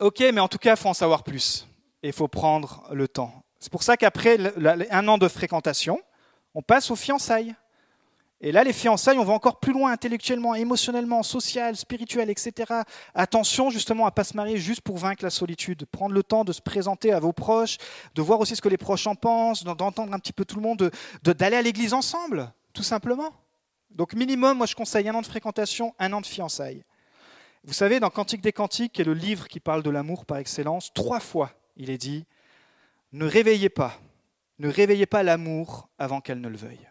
[0.00, 1.66] Ok, mais en tout cas, il faut en savoir plus.
[2.02, 3.32] Et il faut prendre le temps.
[3.58, 4.38] C'est pour ça qu'après
[4.90, 6.00] un an de fréquentation,
[6.54, 7.54] on passe aux fiançailles.
[8.40, 12.72] Et là, les fiançailles, on va encore plus loin intellectuellement, émotionnellement, social, spirituel, etc.
[13.12, 15.86] Attention justement à ne pas se marier juste pour vaincre la solitude.
[15.86, 17.78] Prendre le temps de se présenter à vos proches,
[18.14, 20.62] de voir aussi ce que les proches en pensent, d'entendre un petit peu tout le
[20.62, 20.92] monde,
[21.24, 23.34] d'aller à l'église ensemble, tout simplement.
[23.90, 26.84] Donc minimum, moi je conseille un an de fréquentation, un an de fiançailles.
[27.64, 30.38] Vous savez, dans Cantique des Cantiques, qui est le livre qui parle de l'amour par
[30.38, 32.26] excellence, trois fois il est dit
[33.12, 33.98] ne réveillez pas,
[34.58, 36.88] ne réveillez pas l'amour avant qu'elle ne le veuille.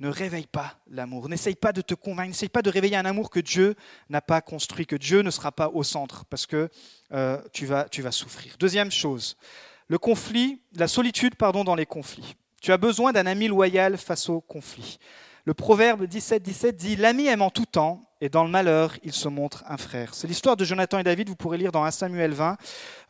[0.00, 3.30] Ne réveille pas l'amour, n'essaye pas de te convaincre, n'essaye pas de réveiller un amour
[3.30, 3.74] que Dieu
[4.08, 6.70] n'a pas construit, que Dieu ne sera pas au centre, parce que
[7.12, 8.56] euh, tu, vas, souffrir.
[8.60, 9.36] Deuxième chose,
[9.88, 12.36] le conflit, la solitude pardon, dans les conflits.
[12.62, 14.98] Tu as besoin d'un ami loyal face au conflit.
[15.48, 19.14] Le proverbe 17, 17 dit L'ami aime en tout temps, et dans le malheur, il
[19.14, 20.12] se montre un frère.
[20.12, 22.58] C'est l'histoire de Jonathan et David, vous pourrez lire dans 1 Samuel 20.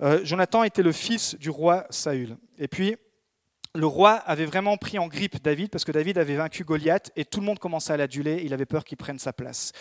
[0.03, 2.37] Euh, Jonathan était le fils du roi Saül.
[2.57, 2.95] Et puis,
[3.75, 7.25] le roi avait vraiment pris en grippe David parce que David avait vaincu Goliath et
[7.25, 8.41] tout le monde commençait à l'aduler.
[8.45, 9.73] Il avait peur qu'il prenne sa place.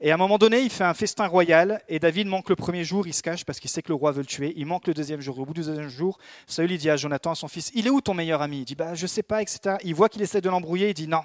[0.00, 2.82] Et à un moment donné, il fait un festin royal et David manque le premier
[2.82, 4.54] jour, il se cache parce qu'il sait que le roi veut le tuer.
[4.56, 5.38] Il manque le deuxième jour.
[5.38, 8.00] Au bout du deuxième jour, Saül dit à Jonathan, à son fils, il est où
[8.00, 8.60] ton meilleur ami?
[8.60, 9.76] Il dit, bah, je sais pas, etc.
[9.84, 10.88] Il voit qu'il essaie de l'embrouiller.
[10.88, 11.20] Il dit, non,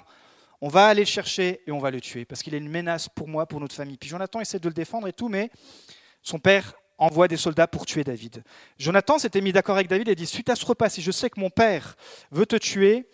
[0.62, 3.08] on va aller le chercher et on va le tuer parce qu'il est une menace
[3.08, 3.98] pour moi, pour notre famille.
[3.98, 5.50] Puis Jonathan essaie de le défendre et tout, mais
[6.22, 8.44] son père envoie des soldats pour tuer David.
[8.78, 11.28] Jonathan s'était mis d'accord avec David et dit, suite à ce repas, si je sais
[11.30, 11.96] que mon père
[12.30, 13.08] veut te tuer,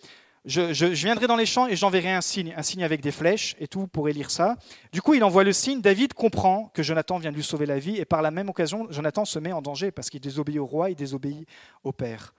[0.45, 3.67] je, viendrai dans les champs et j'enverrai un signe, un signe avec des flèches et
[3.67, 4.55] tout, vous pourrez lire ça.
[4.91, 7.79] Du coup, il envoie le signe, David comprend que Jonathan vient de lui sauver la
[7.79, 10.67] vie et par la même occasion, Jonathan se met en danger parce qu'il désobéit au
[10.67, 11.47] roi, il désobéit
[11.83, 12.35] au père.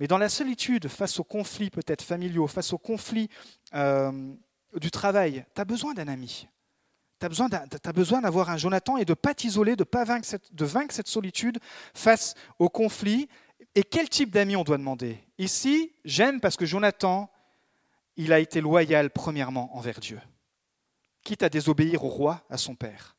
[0.00, 3.28] Mais dans la solitude, face aux conflits peut-être familiaux, face aux conflits
[3.74, 4.32] euh,
[4.76, 6.48] du travail, tu as besoin d'un ami.
[7.20, 10.26] Tu as besoin d'avoir un Jonathan et de ne pas t'isoler, de, pas vaincre
[10.58, 11.58] vaincre cette solitude
[11.92, 13.28] face aux conflits.
[13.74, 15.18] Et quel type d'ami on doit demander?
[15.36, 17.30] Ici, j'aime parce que Jonathan,
[18.16, 20.18] il a été loyal premièrement envers Dieu,
[21.22, 23.16] quitte à désobéir au roi, à son père.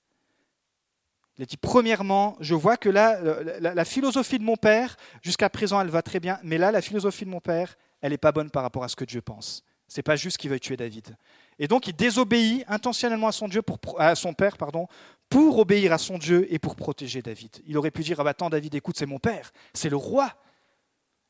[1.42, 3.20] Il a dit, premièrement, je vois que là,
[3.60, 7.26] la, philosophie de mon père, jusqu'à présent, elle va très bien, mais là, la philosophie
[7.26, 9.64] de mon père, elle n'est pas bonne par rapport à ce que Dieu pense.
[9.88, 11.18] C'est pas juste qu'il veuille tuer David.
[11.58, 13.64] Et donc, il désobéit intentionnellement à son, Dieu
[13.98, 14.86] à son père pardon,
[15.30, 17.60] pour obéir à son Dieu et pour protéger David.
[17.66, 20.32] Il aurait pu dire, ah bah attends David, écoute, c'est mon père, c'est le roi.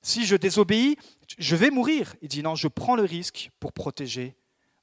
[0.02, 0.98] Si je désobéis,
[1.38, 2.16] je vais mourir.
[2.22, 4.36] Il dit, non, je prends le risque pour protéger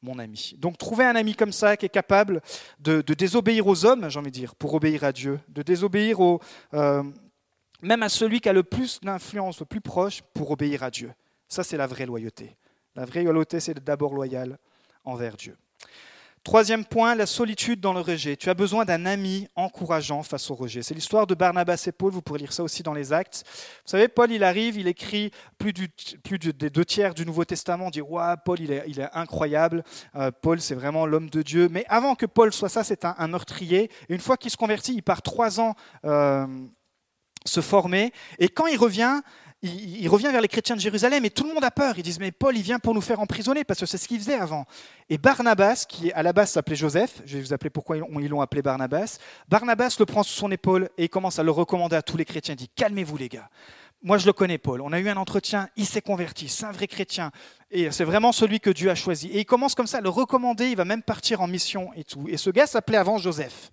[0.03, 0.55] mon ami.
[0.59, 2.41] Donc trouver un ami comme ça qui est capable
[2.79, 6.41] de, désobéir aux hommes, j'ai envie de dire, pour obéir à Dieu, de désobéir au,
[6.75, 7.03] euh,
[7.83, 11.13] même à celui qui a le plus d'influence, le plus proche, pour obéir à Dieu.
[11.49, 12.57] Ça, c'est la vraie loyauté.
[12.95, 14.59] La vraie loyauté, c'est d'abord loyal
[15.05, 15.57] envers Dieu.
[16.49, 18.35] Troisième point, la solitude dans le rejet.
[18.35, 20.83] Tu as besoin d'un ami encourageant face au rejet.
[20.83, 23.45] C'est l'histoire de Barnabas et Paul, vous pourrez lire ça aussi dans les Actes.
[23.85, 27.91] Vous savez, Paul, il arrive, il écrit plus, des deux tiers du Nouveau Testament, on
[27.91, 29.85] dit, ouais, Paul, il est, incroyable,
[30.17, 31.69] euh, Paul, c'est vraiment l'homme de Dieu.
[31.71, 33.91] Mais avant que Paul soit ça, c'est un, meurtrier.
[34.09, 35.75] Une fois qu'il se convertit, il part trois ans
[36.07, 36.47] euh,
[37.45, 38.11] se former.
[38.39, 39.21] Et quand il revient,
[39.63, 41.99] il, revient vers les chrétiens de Jérusalem et tout le monde a peur.
[41.99, 44.21] Ils disent Mais Paul, il vient pour nous faire emprisonner parce que c'est ce qu'il
[44.21, 44.67] faisait avant.
[45.11, 48.41] Et Barnabas, qui à la base s'appelait Joseph, je vais vous appeler pourquoi ils l'ont
[48.41, 49.19] appelé Barnabas,
[49.49, 52.25] Barnabas le prend sous son épaule et il commence à le recommander à tous les
[52.25, 52.55] chrétiens.
[52.55, 53.51] Il dit Calmez-vous, les gars.
[54.01, 54.81] Moi, je le connais, Paul.
[54.81, 57.33] On a eu un entretien, il s'est converti, c'est un vrai chrétien.
[57.73, 59.27] Et c'est vraiment celui que Dieu a choisi.
[59.29, 62.05] Et il commence comme ça à le recommander, il va même partir en mission et
[62.05, 62.27] tout.
[62.29, 63.73] Et ce gars s'appelait avant Joseph.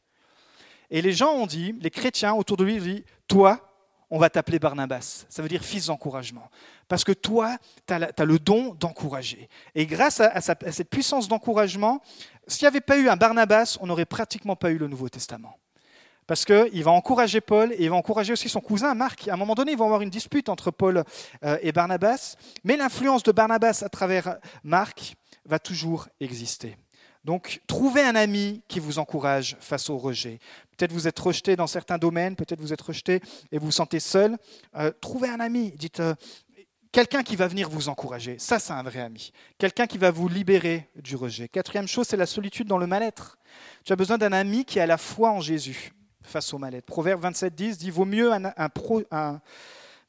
[0.89, 3.74] Et les gens ont dit, les chrétiens autour de lui, ont dit Toi,
[4.09, 5.25] on va t'appeler Barnabas.
[5.29, 6.49] Ça veut dire fils d'encouragement.
[6.87, 9.49] Parce que toi, tu as, le don d'encourager.
[9.73, 12.01] Et grâce à, cette puissance d'encouragement,
[12.47, 15.57] s'il n'y avait pas eu un Barnabas, on n'aurait pratiquement pas eu le Nouveau Testament.
[16.27, 19.27] Parce qu'il va encourager Paul et il va encourager aussi son cousin Marc.
[19.27, 21.03] À un moment donné, ils vont avoir une dispute entre Paul
[21.43, 22.35] euh, et Barnabas.
[22.63, 25.15] Mais l'influence de Barnabas à travers Marc
[25.45, 26.77] va toujours exister.
[27.25, 30.39] Donc, trouvez un ami qui vous encourage face au rejet.
[30.77, 33.19] Peut-être vous êtes rejeté dans certains domaines, peut-être vous êtes rejeté
[33.51, 34.37] et vous vous sentez seul.
[34.75, 35.71] Euh, trouvez un ami.
[35.71, 36.13] Dites euh,
[36.91, 38.37] quelqu'un qui va venir vous encourager.
[38.37, 39.31] Ça, c'est un vrai ami.
[39.57, 41.47] Quelqu'un qui va vous libérer du rejet.
[41.47, 43.39] Quatrième chose, c'est la solitude dans le mal-être.
[43.83, 46.85] Tu as besoin d'un ami qui a la foi en Jésus face au mal-être.
[46.85, 49.41] Proverbe 27, 10 dit vaut mieux un,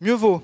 [0.02, 0.42] mieux vaut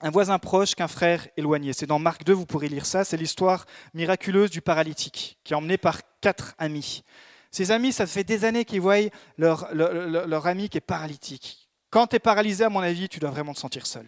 [0.00, 1.72] un voisin proche qu'un frère éloigné.
[1.72, 3.04] C'est dans Marc 2, vous pourrez lire ça.
[3.04, 7.04] C'est l'histoire miraculeuse du paralytique qui est emmené par quatre amis.
[7.50, 8.96] Ces amis, ça fait des années qu'ils voient
[9.38, 11.68] leur, leur, ami qui est paralytique.
[11.90, 14.06] Quand tu es paralysé, à mon avis, tu dois vraiment te sentir seul.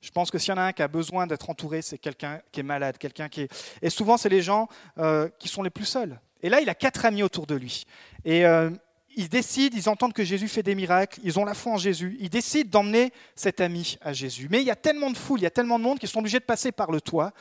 [0.00, 2.40] Je pense que s'il y en a un qui a besoin d'être entouré, c'est quelqu'un
[2.52, 3.78] qui est malade, quelqu'un qui est...
[3.82, 6.20] Et souvent, c'est les gens euh, qui sont les plus seuls.
[6.42, 7.86] Et là, il a quatre amis autour de lui.
[8.24, 8.70] Et euh,
[9.16, 12.16] ils décident, ils entendent que Jésus fait des miracles, ils ont la foi en Jésus,
[12.20, 14.46] ils décident d'emmener cet ami à Jésus.
[14.50, 16.18] Mais il y a tellement de foule, il y a tellement de monde qu'ils sont
[16.18, 17.32] obligés de passer par le toit.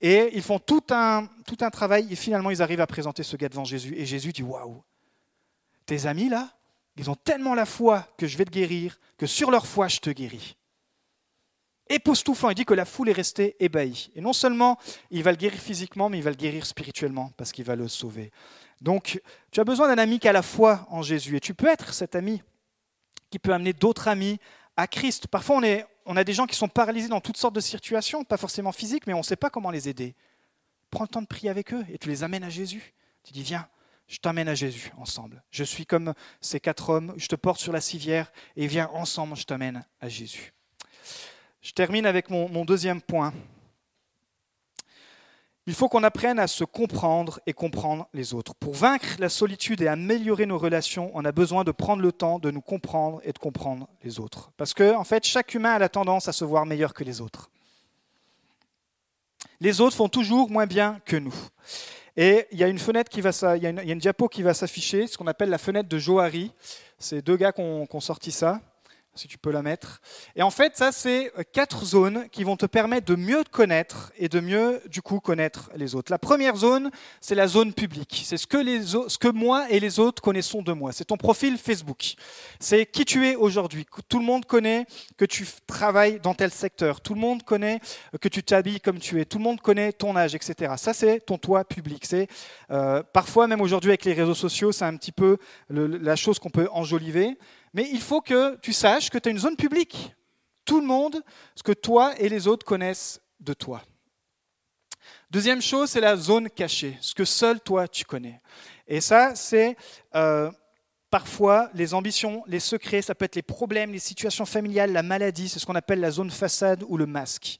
[0.00, 3.36] Et ils font tout un, tout un travail et finalement ils arrivent à présenter ce
[3.36, 3.94] gars devant Jésus.
[3.96, 4.82] Et Jésus dit, waouh,
[5.84, 6.50] tes amis là,
[6.96, 9.98] ils ont tellement la foi que je vais te guérir, que sur leur foi je
[9.98, 10.56] te guéris.
[11.88, 14.10] Époustouflant, il dit que la foule est restée ébahie.
[14.14, 14.78] Et non seulement
[15.10, 17.88] il va le guérir physiquement, mais il va le guérir spirituellement parce qu'il va le
[17.88, 18.32] sauver.
[18.80, 19.20] Donc,
[19.50, 21.36] tu as besoin d'un ami qui a la foi en Jésus.
[21.36, 22.42] Et tu peux être cet ami
[23.30, 24.38] qui peut amener d'autres amis
[24.76, 25.26] à Christ.
[25.28, 25.60] Parfois,
[26.04, 29.06] on, a des gens qui sont paralysés dans toutes sortes de situations, pas forcément physiques,
[29.06, 30.14] mais on ne sait pas comment les aider.
[30.90, 32.94] Prends le temps de prier avec eux et tu les amènes à Jésus.
[33.24, 33.68] Tu dis, viens,
[34.06, 35.42] je t'amène à Jésus ensemble.
[35.50, 39.36] Je suis comme ces quatre hommes, je te porte sur la civière et viens ensemble,
[39.36, 40.52] je t'amène à Jésus.
[41.66, 43.34] Je termine avec mon deuxième point.
[45.66, 48.54] Il faut qu'on apprenne à se comprendre et comprendre les autres.
[48.54, 52.38] Pour vaincre la solitude et améliorer nos relations, on a besoin de prendre le temps
[52.38, 54.52] de nous comprendre et de comprendre les autres.
[54.56, 57.20] Parce que, en fait, chaque humain a la tendance à se voir meilleur que les
[57.20, 57.50] autres.
[59.60, 61.34] Les autres font toujours moins bien que nous.
[62.16, 64.54] Et il y a une fenêtre qui va, il y a une, diapo qui va
[64.54, 66.52] s'afficher, ce qu'on appelle la fenêtre de Johari.
[66.96, 68.60] C'est deux gars qui ont sorti ça
[69.16, 70.00] si tu peux la mettre.
[70.34, 73.50] Et en fait, ça, c'est euh, quatre zones qui vont te permettre de mieux te
[73.50, 76.12] connaître et de mieux, du coup, connaître les autres.
[76.12, 78.22] La première zone, c'est la zone publique.
[78.24, 80.92] C'est ce que, moi et les autres connaissons de moi.
[80.92, 82.14] C'est ton profil Facebook.
[82.60, 83.86] C'est qui tu es aujourd'hui.
[84.08, 87.00] Tout le monde connaît que tu travailles dans tel secteur.
[87.00, 87.80] Tout le monde connaît
[88.20, 89.24] que tu t'habilles comme tu es.
[89.24, 90.74] Tout le monde connaît ton âge, etc.
[90.76, 92.04] Ça, c'est ton toit public.
[92.06, 92.28] C'est
[92.70, 95.38] euh, parfois, même aujourd'hui avec les réseaux sociaux, c'est un petit peu
[95.70, 97.36] la chose qu'on peut enjoliver.
[97.76, 100.14] Mais il faut que tu saches que tu as une zone publique.
[100.64, 101.22] Tout le monde,
[101.54, 103.82] ce que toi et les autres connaissent de toi.
[105.30, 108.40] Deuxième chose, c'est la zone cachée, ce que seul toi tu connais.
[108.88, 109.76] Et ça, c'est
[110.14, 110.50] euh,
[111.10, 115.50] parfois les ambitions, les secrets, ça peut être les problèmes, les situations familiales, la maladie,
[115.50, 117.58] c'est ce qu'on appelle la zone façade ou le masque.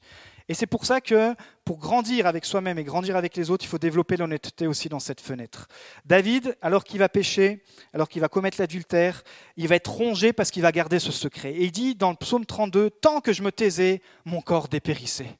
[0.49, 3.67] Et c'est pour ça que pour grandir avec soi-même et grandir avec les autres, il
[3.67, 5.67] faut développer l'honnêteté aussi dans cette fenêtre.
[6.05, 9.23] David, alors qu'il va pécher, alors qu'il va commettre l'adultère,
[9.57, 11.51] il va être rongé parce qu'il va garder ce secret.
[11.51, 15.37] Et il dit dans le psaume 32, Tant que je me taisais, mon corps dépérissait.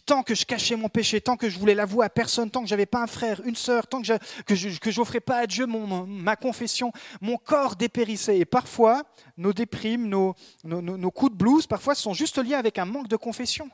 [0.00, 2.68] Tant que je cachais mon péché, tant que je voulais l'avouer à personne, tant que
[2.68, 6.92] j'avais pas un frère, une sœur, tant que je que pas à Dieu ma confession,
[7.20, 8.38] mon corps dépérissait.
[8.38, 9.02] Et parfois,
[9.36, 13.68] nos déprimes, nos coups de blues, parfois sont juste liés avec un manque de confession.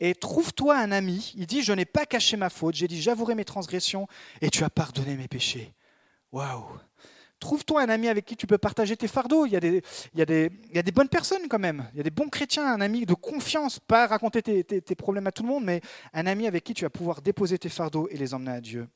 [0.00, 1.32] Et trouve-toi un ami.
[1.36, 4.08] Il dit Je n'ai pas caché ma faute, j'ai dit J'avouerai mes transgressions
[4.40, 5.72] et tu as pardonné mes péchés.
[6.32, 6.64] Waouh
[7.42, 9.46] Trouve-toi un ami avec qui tu peux partager tes fardeaux.
[9.46, 9.82] Il y, a des,
[10.14, 11.88] il, y a des, il y a des bonnes personnes quand même.
[11.92, 15.32] Il y a des bons chrétiens, un ami de confiance, pas raconter tes, problèmes à
[15.32, 15.80] tout le monde, mais
[16.14, 18.88] un ami avec qui tu vas pouvoir déposer tes fardeaux et les emmener à Dieu.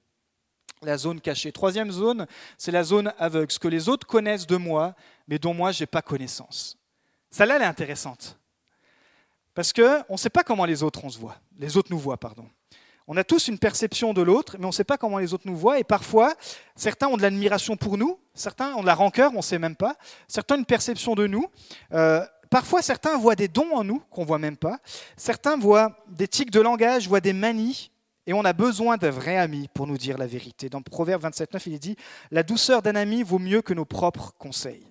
[0.82, 1.50] La zone cachée.
[1.50, 4.94] Troisième zone, c'est la zone aveugle, ce que les autres connaissent de moi,
[5.26, 6.78] mais dont moi, je n'ai pas connaissance.
[7.32, 8.38] Celle-là, elle est intéressante.
[9.54, 11.36] Parce qu'on ne sait pas comment les autres on se voit.
[11.58, 12.48] Les autres nous voient, pardon.
[13.08, 15.46] On a tous une perception de l'autre, mais on ne sait pas comment les autres
[15.46, 15.78] nous voient.
[15.78, 16.34] Et parfois,
[16.74, 19.76] certains ont de l'admiration pour nous, certains ont de la rancœur, on ne sait même
[19.76, 19.94] pas.
[20.26, 21.46] Certains ont une perception de nous.
[21.92, 24.78] Euh, parfois, certains voient des dons en nous qu'on ne voit même pas.
[25.16, 27.92] Certains voient des tics de langage, voient des manies.
[28.26, 30.68] Et on a besoin d'un vrai ami pour nous dire la vérité.
[30.68, 31.96] Dans Proverbe 27.9, il est dit
[32.32, 34.84] La douceur d'un ami vaut mieux que nos propres conseils.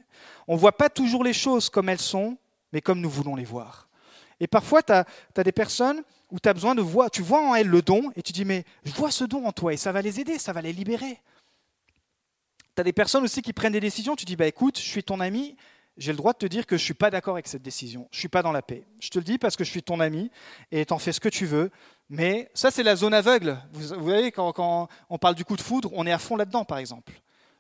[0.48, 2.38] On ne voit pas toujours les choses comme elles sont,
[2.72, 3.90] mais comme nous voulons les voir.
[4.40, 6.04] Et parfois, tu as, des personnes
[6.36, 8.44] où tu as besoin de voir, tu vois en elles le don, et tu dis,
[8.44, 10.74] mais je vois ce don en toi, et ça va les aider, ça va les
[10.74, 11.22] libérer.
[12.76, 15.02] Tu as des personnes aussi qui prennent des décisions, tu dis, bah écoute, je suis
[15.02, 15.56] ton ami,
[15.96, 18.10] j'ai le droit de te dire que je ne suis pas d'accord avec cette décision,
[18.12, 18.86] je ne suis pas dans la paix.
[19.00, 20.30] Je te le dis parce que je suis ton ami,
[20.74, 21.72] et t'en fais ce que tu veux,
[22.10, 23.58] mais ça c'est la zone aveugle.
[23.72, 26.66] Vous, voyez, quand, quand on parle du coup de foudre, on est à fond là-dedans,
[26.66, 27.14] par exemple.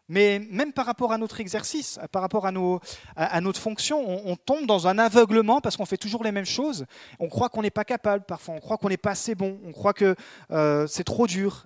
[0.07, 2.79] Mais même par rapport à notre exercice, par rapport à, nos,
[3.15, 6.85] à, notre fonction, on, tombe dans un aveuglement parce qu'on fait toujours les mêmes choses.
[7.19, 9.71] On croit qu'on n'est pas capable parfois, on croit qu'on n'est pas assez bon, on
[9.71, 10.15] croit que
[10.51, 11.65] euh, c'est trop dur.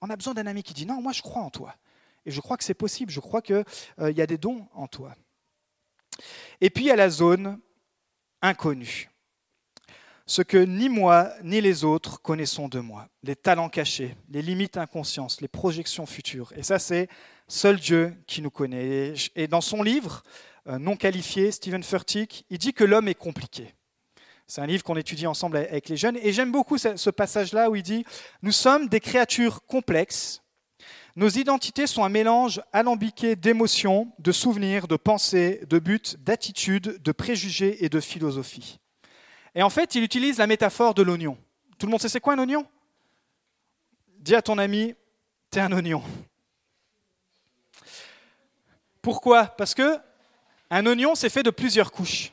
[0.00, 1.74] On a besoin d'un ami qui dit non, moi je crois en toi.
[2.24, 3.64] Et je crois que c'est possible, je crois qu'il
[4.00, 5.16] euh, y a des dons en toi.
[6.60, 7.58] Et puis il y a la zone
[8.42, 9.11] inconnue.
[10.26, 14.76] Ce que ni moi ni les autres connaissons de moi, les talents cachés, les limites
[14.76, 16.52] inconscientes, les projections futures.
[16.56, 17.08] Et ça, c'est
[17.48, 19.14] Seul Dieu qui nous connaît.
[19.36, 20.22] Et dans son livre
[20.68, 23.74] euh, non qualifié, Stephen Furtick, il dit que l'homme est compliqué.
[24.46, 26.18] C'est un livre qu'on étudie ensemble avec les jeunes.
[26.22, 28.04] Et j'aime beaucoup ce passage-là où il dit,
[28.42, 30.42] Nous sommes des créatures complexes.
[31.16, 37.12] Nos identités sont un mélange alambiqué d'émotions, de souvenirs, de pensées, de buts, d'attitudes, de
[37.12, 38.78] préjugés et de philosophie.
[39.54, 41.36] Et en fait, il utilise la métaphore de l'oignon.
[41.78, 42.66] Tout le monde sait c'est quoi un oignon?
[44.18, 44.94] Dis à ton ami,
[45.50, 46.02] t'es un oignon.
[49.02, 49.46] Pourquoi?
[49.46, 49.98] Parce que
[50.70, 52.32] un oignon, c'est fait de plusieurs couches.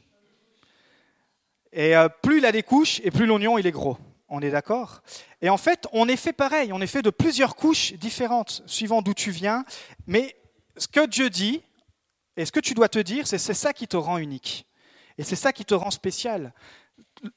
[1.74, 3.98] Et euh, plus il a des couches, et plus l'oignon, il est gros.
[4.30, 5.02] On est d'accord?
[5.42, 6.72] Et en fait, on est fait pareil.
[6.72, 9.66] On est fait de plusieurs couches différentes, suivant d'où tu viens.
[10.08, 10.36] Mais
[10.78, 11.62] ce que Dieu dit,
[12.38, 14.66] et ce que tu dois te dire, c'est c'est ça qui te rend unique.
[15.18, 16.54] Et c'est ça qui te rend spécial.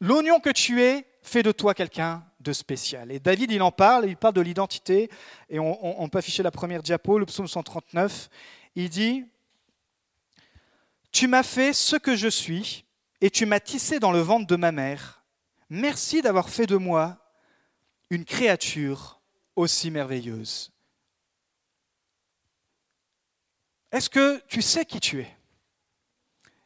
[0.01, 3.13] L'oignon que tu es fait de toi quelqu'un de spécial.
[3.13, 5.11] Et David, il en parle, il parle de l'identité.
[5.49, 8.29] Et on, peut afficher la première diapo, le psaume 139.
[8.75, 9.25] Il dit,
[11.13, 12.85] Tu m'as fait ce que je suis,
[13.21, 15.23] et tu m'as tissé dans le ventre de ma mère.
[15.71, 17.19] Merci d'avoir fait de moi
[18.11, 19.21] une créature
[19.57, 20.73] aussi merveilleuse.
[23.93, 25.37] Est-ce que tu sais qui tu es?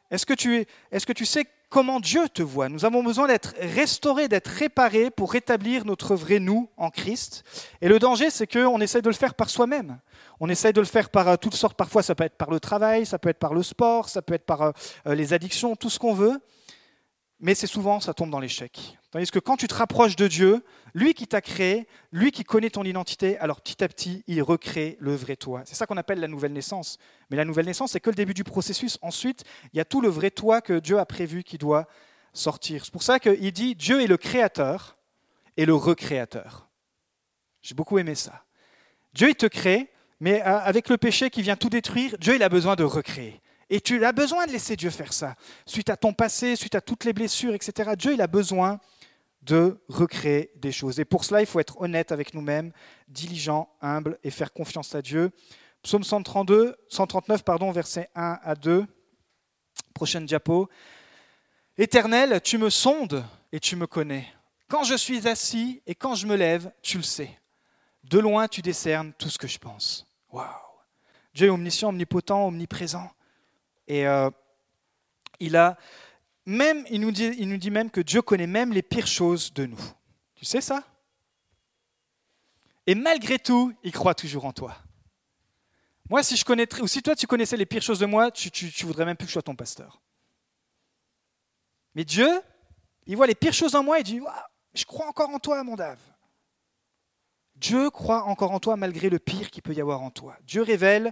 [0.09, 2.69] Est-ce que tu, es, est-ce que tu sais comment Dieu te voit.
[2.69, 7.43] Nous avons besoin d'être restaurés, d'être réparés pour rétablir notre vrai nous en Christ.
[7.81, 9.99] Et le danger, c'est qu'on essaie de le faire par soi-même.
[10.39, 11.77] On essaie de le faire par euh, toutes sortes.
[11.77, 14.33] Parfois, ça peut être par le travail, ça peut être par le sport, ça peut
[14.33, 14.71] être par euh,
[15.07, 16.39] euh, les addictions, tout ce qu'on veut.
[17.39, 18.96] Mais c'est souvent, ça tombe dans l'échec.
[19.11, 22.69] Tandis que quand tu te rapproches de Dieu, lui qui t'a créé, lui qui connaît
[22.69, 25.61] ton identité, alors petit à petit, il recrée le vrai toi.
[25.65, 26.97] C'est ça qu'on appelle la nouvelle naissance.
[27.29, 28.97] Mais la nouvelle naissance, c'est que le début du processus.
[29.01, 31.87] Ensuite, il y a tout le vrai toi que Dieu a prévu qui doit
[32.33, 32.83] sortir.
[32.83, 34.97] C'est pour ça qu'il dit Dieu est le créateur
[35.55, 36.69] et le recréateur.
[37.61, 38.43] J'ai beaucoup aimé ça.
[39.13, 39.89] Dieu, il te crée,
[40.19, 43.41] mais euh, avec le péché qui vient tout détruire, Dieu, il a besoin de recréer.
[43.69, 45.35] Et tu as besoin de laisser Dieu faire ça.
[45.65, 48.79] Suite à ton passé, suite à toutes les blessures, etc., Dieu, il a besoin
[49.41, 50.99] de recréer des choses.
[50.99, 52.71] Et pour cela, il faut être honnête avec nous-mêmes,
[53.07, 55.31] diligent, humble et faire confiance à Dieu.
[55.83, 58.85] Psaume 132, 139, pardon, versets 1 à 2.
[59.93, 60.69] Prochaine diapo.
[61.77, 64.27] Éternel, tu me sondes et tu me connais.
[64.67, 67.39] Quand je suis assis et quand je me lève, tu le sais.
[68.03, 70.05] De loin, tu décernes tout ce que je pense.
[70.31, 70.47] Waouh
[71.33, 73.09] Dieu est omniscient, omnipotent, omniprésent.
[73.87, 74.29] Et euh,
[75.39, 75.77] il a
[76.45, 79.53] même, il nous, dit, il nous dit même que Dieu connaît même les pires choses
[79.53, 79.79] de nous.
[80.35, 80.83] Tu sais ça?
[82.85, 84.77] Et malgré tout, il croit toujours en toi.
[86.09, 88.49] Moi, si je connaîtrais, ou si toi tu connaissais les pires choses de moi, tu,
[88.49, 90.01] tu, voudrais même plus que je sois ton pasteur.
[91.95, 92.29] Mais Dieu,
[93.07, 94.21] il voit les pires choses en moi et dit
[94.73, 95.99] Je crois encore en toi, mon Dave.
[97.55, 100.37] Dieu croit encore en toi malgré le pire qu'il peut y avoir en toi.
[100.43, 101.11] Dieu révèle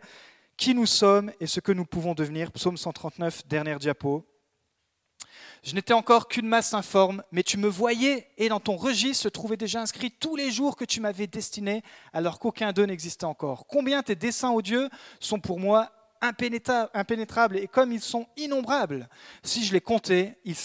[0.57, 2.51] qui nous sommes et ce que nous pouvons devenir.
[2.51, 4.25] Psaume 139, dernière diapo.
[5.63, 9.29] Je n'étais encore qu'une masse informe, mais tu me voyais et dans ton registre se
[9.29, 11.81] trouvaient déjà inscrits tous les jours que tu m'avais destinés,
[12.13, 13.65] alors qu'aucun d'eux n'existait encore.
[13.65, 14.89] Combien tes desseins, ô Dieu,
[15.19, 15.91] sont pour moi
[16.21, 19.09] impénétrables et comme ils sont innombrables.
[19.43, 20.55] Si je les comptais, ils,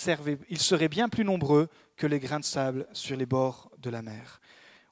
[0.49, 4.03] ils seraient bien plus nombreux que les grains de sable sur les bords de la
[4.03, 4.41] mer.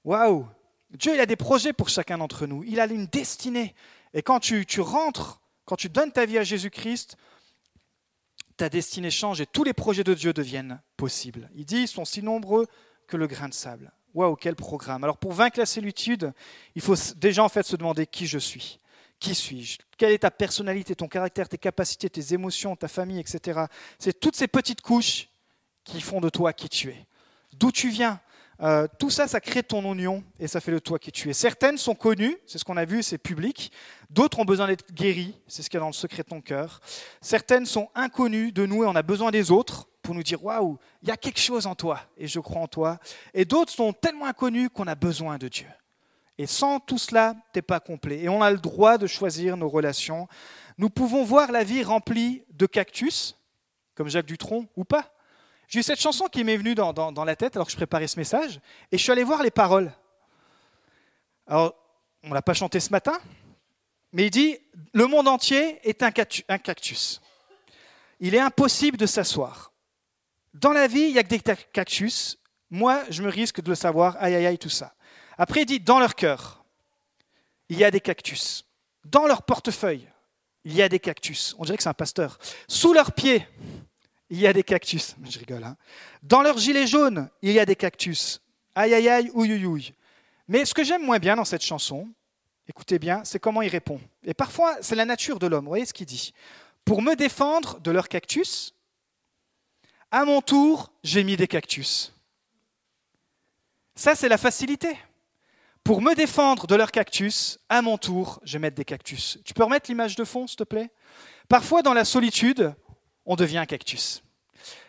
[0.04, 0.46] Waouh
[0.90, 2.64] Dieu, il a des projets pour chacun d'entre nous.
[2.64, 3.74] Il a une destinée.
[4.14, 7.16] Et quand tu, rentres, quand tu donnes ta vie à Jésus-Christ,
[8.56, 11.48] ta destinée change et tous les projets de Dieu deviennent possibles.
[11.54, 12.66] Il dit, ils sont si nombreux
[13.06, 13.92] que le grain de sable.
[14.14, 15.04] Waouh, quel programme.
[15.04, 16.32] Alors pour vaincre la solitude,
[16.74, 18.80] il faut déjà en fait se demander qui je suis.
[19.20, 19.78] Qui suis-je?
[19.96, 23.64] Quelle est ta personnalité, ton caractère, tes capacités, tes émotions, ta famille, etc.
[23.98, 25.28] C'est toutes ces petites couches
[25.84, 27.06] qui font de toi qui tu es.
[27.54, 28.20] D'où tu viens,
[28.60, 31.32] euh, tout ça, ça crée ton oignon et ça fait de toi qui tu es.
[31.32, 33.72] Certaines sont connues, c'est ce qu'on a vu, c'est public.
[34.10, 36.40] D'autres ont besoin d'être guéries, c'est ce qu'il y a dans le secret de ton
[36.40, 36.80] cœur.
[37.20, 40.78] Certaines sont inconnues de nous et on a besoin des autres pour nous dire waouh,
[41.02, 42.98] il y a quelque chose en toi et je crois en toi.
[43.34, 45.66] Et d'autres sont tellement inconnues qu'on a besoin de Dieu.
[46.38, 48.20] Et sans tout cela, tu n'es pas complet.
[48.20, 50.28] Et on a le droit de choisir nos relations.
[50.78, 53.36] Nous pouvons voir la vie remplie de cactus,
[53.96, 55.12] comme Jacques Dutronc, ou pas.
[55.66, 58.18] J'ai eu cette chanson qui m'est venue dans, la tête alors que je préparais ce
[58.18, 58.60] message,
[58.92, 59.92] et je suis allé voir les paroles.
[61.46, 61.74] Alors,
[62.22, 63.18] on ne l'a pas chanté ce matin,
[64.12, 64.58] mais il dit
[64.92, 67.20] Le monde entier est un cactus.
[68.20, 69.72] Il est impossible de s'asseoir.
[70.54, 71.40] Dans la vie, il n'y a que des
[71.72, 72.38] cactus.
[72.70, 74.94] Moi, je me risque de le savoir, aïe aïe aïe, tout ça.
[75.36, 76.64] Après, il dit Dans leur cœur,
[77.68, 78.64] il y a des cactus.
[79.04, 80.08] Dans leur portefeuille,
[80.64, 81.54] il y a des cactus.
[81.58, 82.38] On dirait que c'est un pasteur.
[82.66, 83.46] Sous leurs pieds,
[84.30, 85.16] il y a des cactus.
[85.24, 85.64] Je rigole.
[85.64, 85.76] Hein.
[86.22, 88.40] Dans leur gilet jaune, il y a des cactus.
[88.74, 89.94] Aïe, aïe, aïe, ouïe.
[90.46, 92.08] Mais ce que j'aime moins bien dans cette chanson,
[92.68, 94.00] écoutez bien, c'est comment il répond.
[94.24, 95.64] Et parfois, c'est la nature de l'homme.
[95.64, 96.32] Vous voyez ce qu'il dit
[96.84, 98.74] Pour me défendre de leurs cactus,
[100.10, 102.14] à mon tour, j'ai mis des cactus.
[103.94, 104.96] Ça, c'est la facilité.
[105.82, 109.38] Pour me défendre de leurs cactus, à mon tour, je vais mettre des cactus.
[109.44, 110.90] Tu peux remettre l'image de fond, s'il te plaît?
[111.48, 112.74] Parfois, dans la solitude,
[113.24, 114.22] on devient un cactus.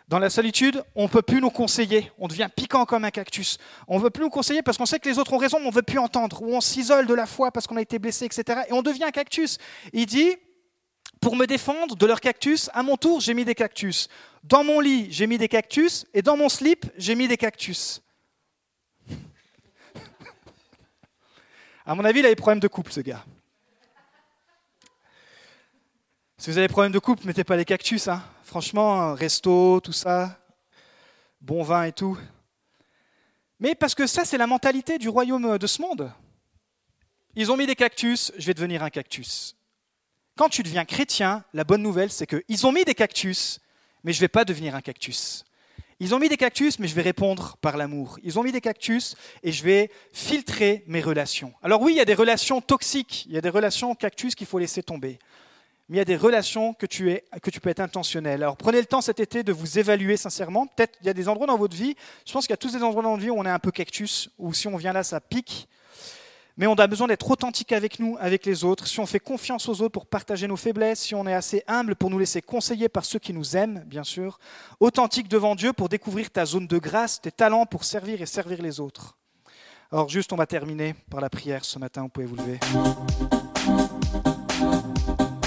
[0.10, 3.60] Dans la solitude, on ne peut plus nous conseiller, on devient piquant comme un cactus.
[3.88, 5.68] On ne veut plus nous conseiller parce qu'on sait que les autres ont raison, mais
[5.68, 8.00] on ne veut plus entendre, ou on s'isole de la foi parce qu'on a été
[8.00, 8.62] blessé, etc.
[8.68, 9.60] Et on devient un cactus.
[9.94, 10.36] Il dit,
[11.22, 14.08] pour me défendre de leur cactus, à mon tour, j'ai mis des cactus.
[14.44, 18.02] Dans mon lit, j'ai mis des cactus, et dans mon slip, j'ai mis des cactus.
[21.86, 23.24] à mon avis, il a des problèmes de couple, ce gars.
[26.40, 28.08] Si vous avez des problèmes de couple, mettez pas les cactus.
[28.08, 28.24] Hein.
[28.50, 30.40] Franchement, resto, tout ça,
[31.40, 32.18] bon vin et tout.
[33.60, 36.12] Mais parce que ça, c'est la mentalité du royaume de ce monde.
[37.36, 39.56] Ils ont mis des cactus, je vais devenir un cactus.
[40.36, 43.60] Quand tu deviens chrétien, la bonne nouvelle, c'est qu'ils ont mis des cactus,
[44.04, 45.46] mais je ne vais pas devenir un cactus.
[46.00, 48.18] Ils ont mis des cactus, mais je vais répondre par l'amour.
[48.24, 51.54] Ils ont mis des cactus et je vais filtrer mes relations.
[51.62, 54.48] Alors oui, il y a des relations toxiques, il y a des relations cactus qu'il
[54.48, 55.20] faut laisser tomber.
[55.90, 58.44] Mais il y a des relations que tu, es, que tu peux être intentionnel.
[58.44, 60.68] Alors prenez le temps cet été de vous évaluer sincèrement.
[60.68, 62.74] Peut-être il y a des endroits dans votre vie, je pense qu'il y a tous
[62.74, 64.94] des endroits dans notre vie où on est un peu cactus, ou si on vient
[64.94, 65.68] là, ça pique.
[66.58, 68.86] Mais on a besoin d'être authentique avec nous, avec les autres.
[68.86, 71.96] Si on fait confiance aux autres pour partager nos faiblesses, si on est assez humble
[71.96, 74.40] pour nous laisser conseiller par ceux qui nous aiment, bien sûr.
[74.82, 78.62] Authentique devant Dieu pour découvrir ta zone de grâce, tes talents pour servir et servir
[78.62, 79.16] les autres.
[79.90, 82.02] Alors juste, on va terminer par la prière ce matin.
[82.02, 82.60] Vous pouvez vous lever.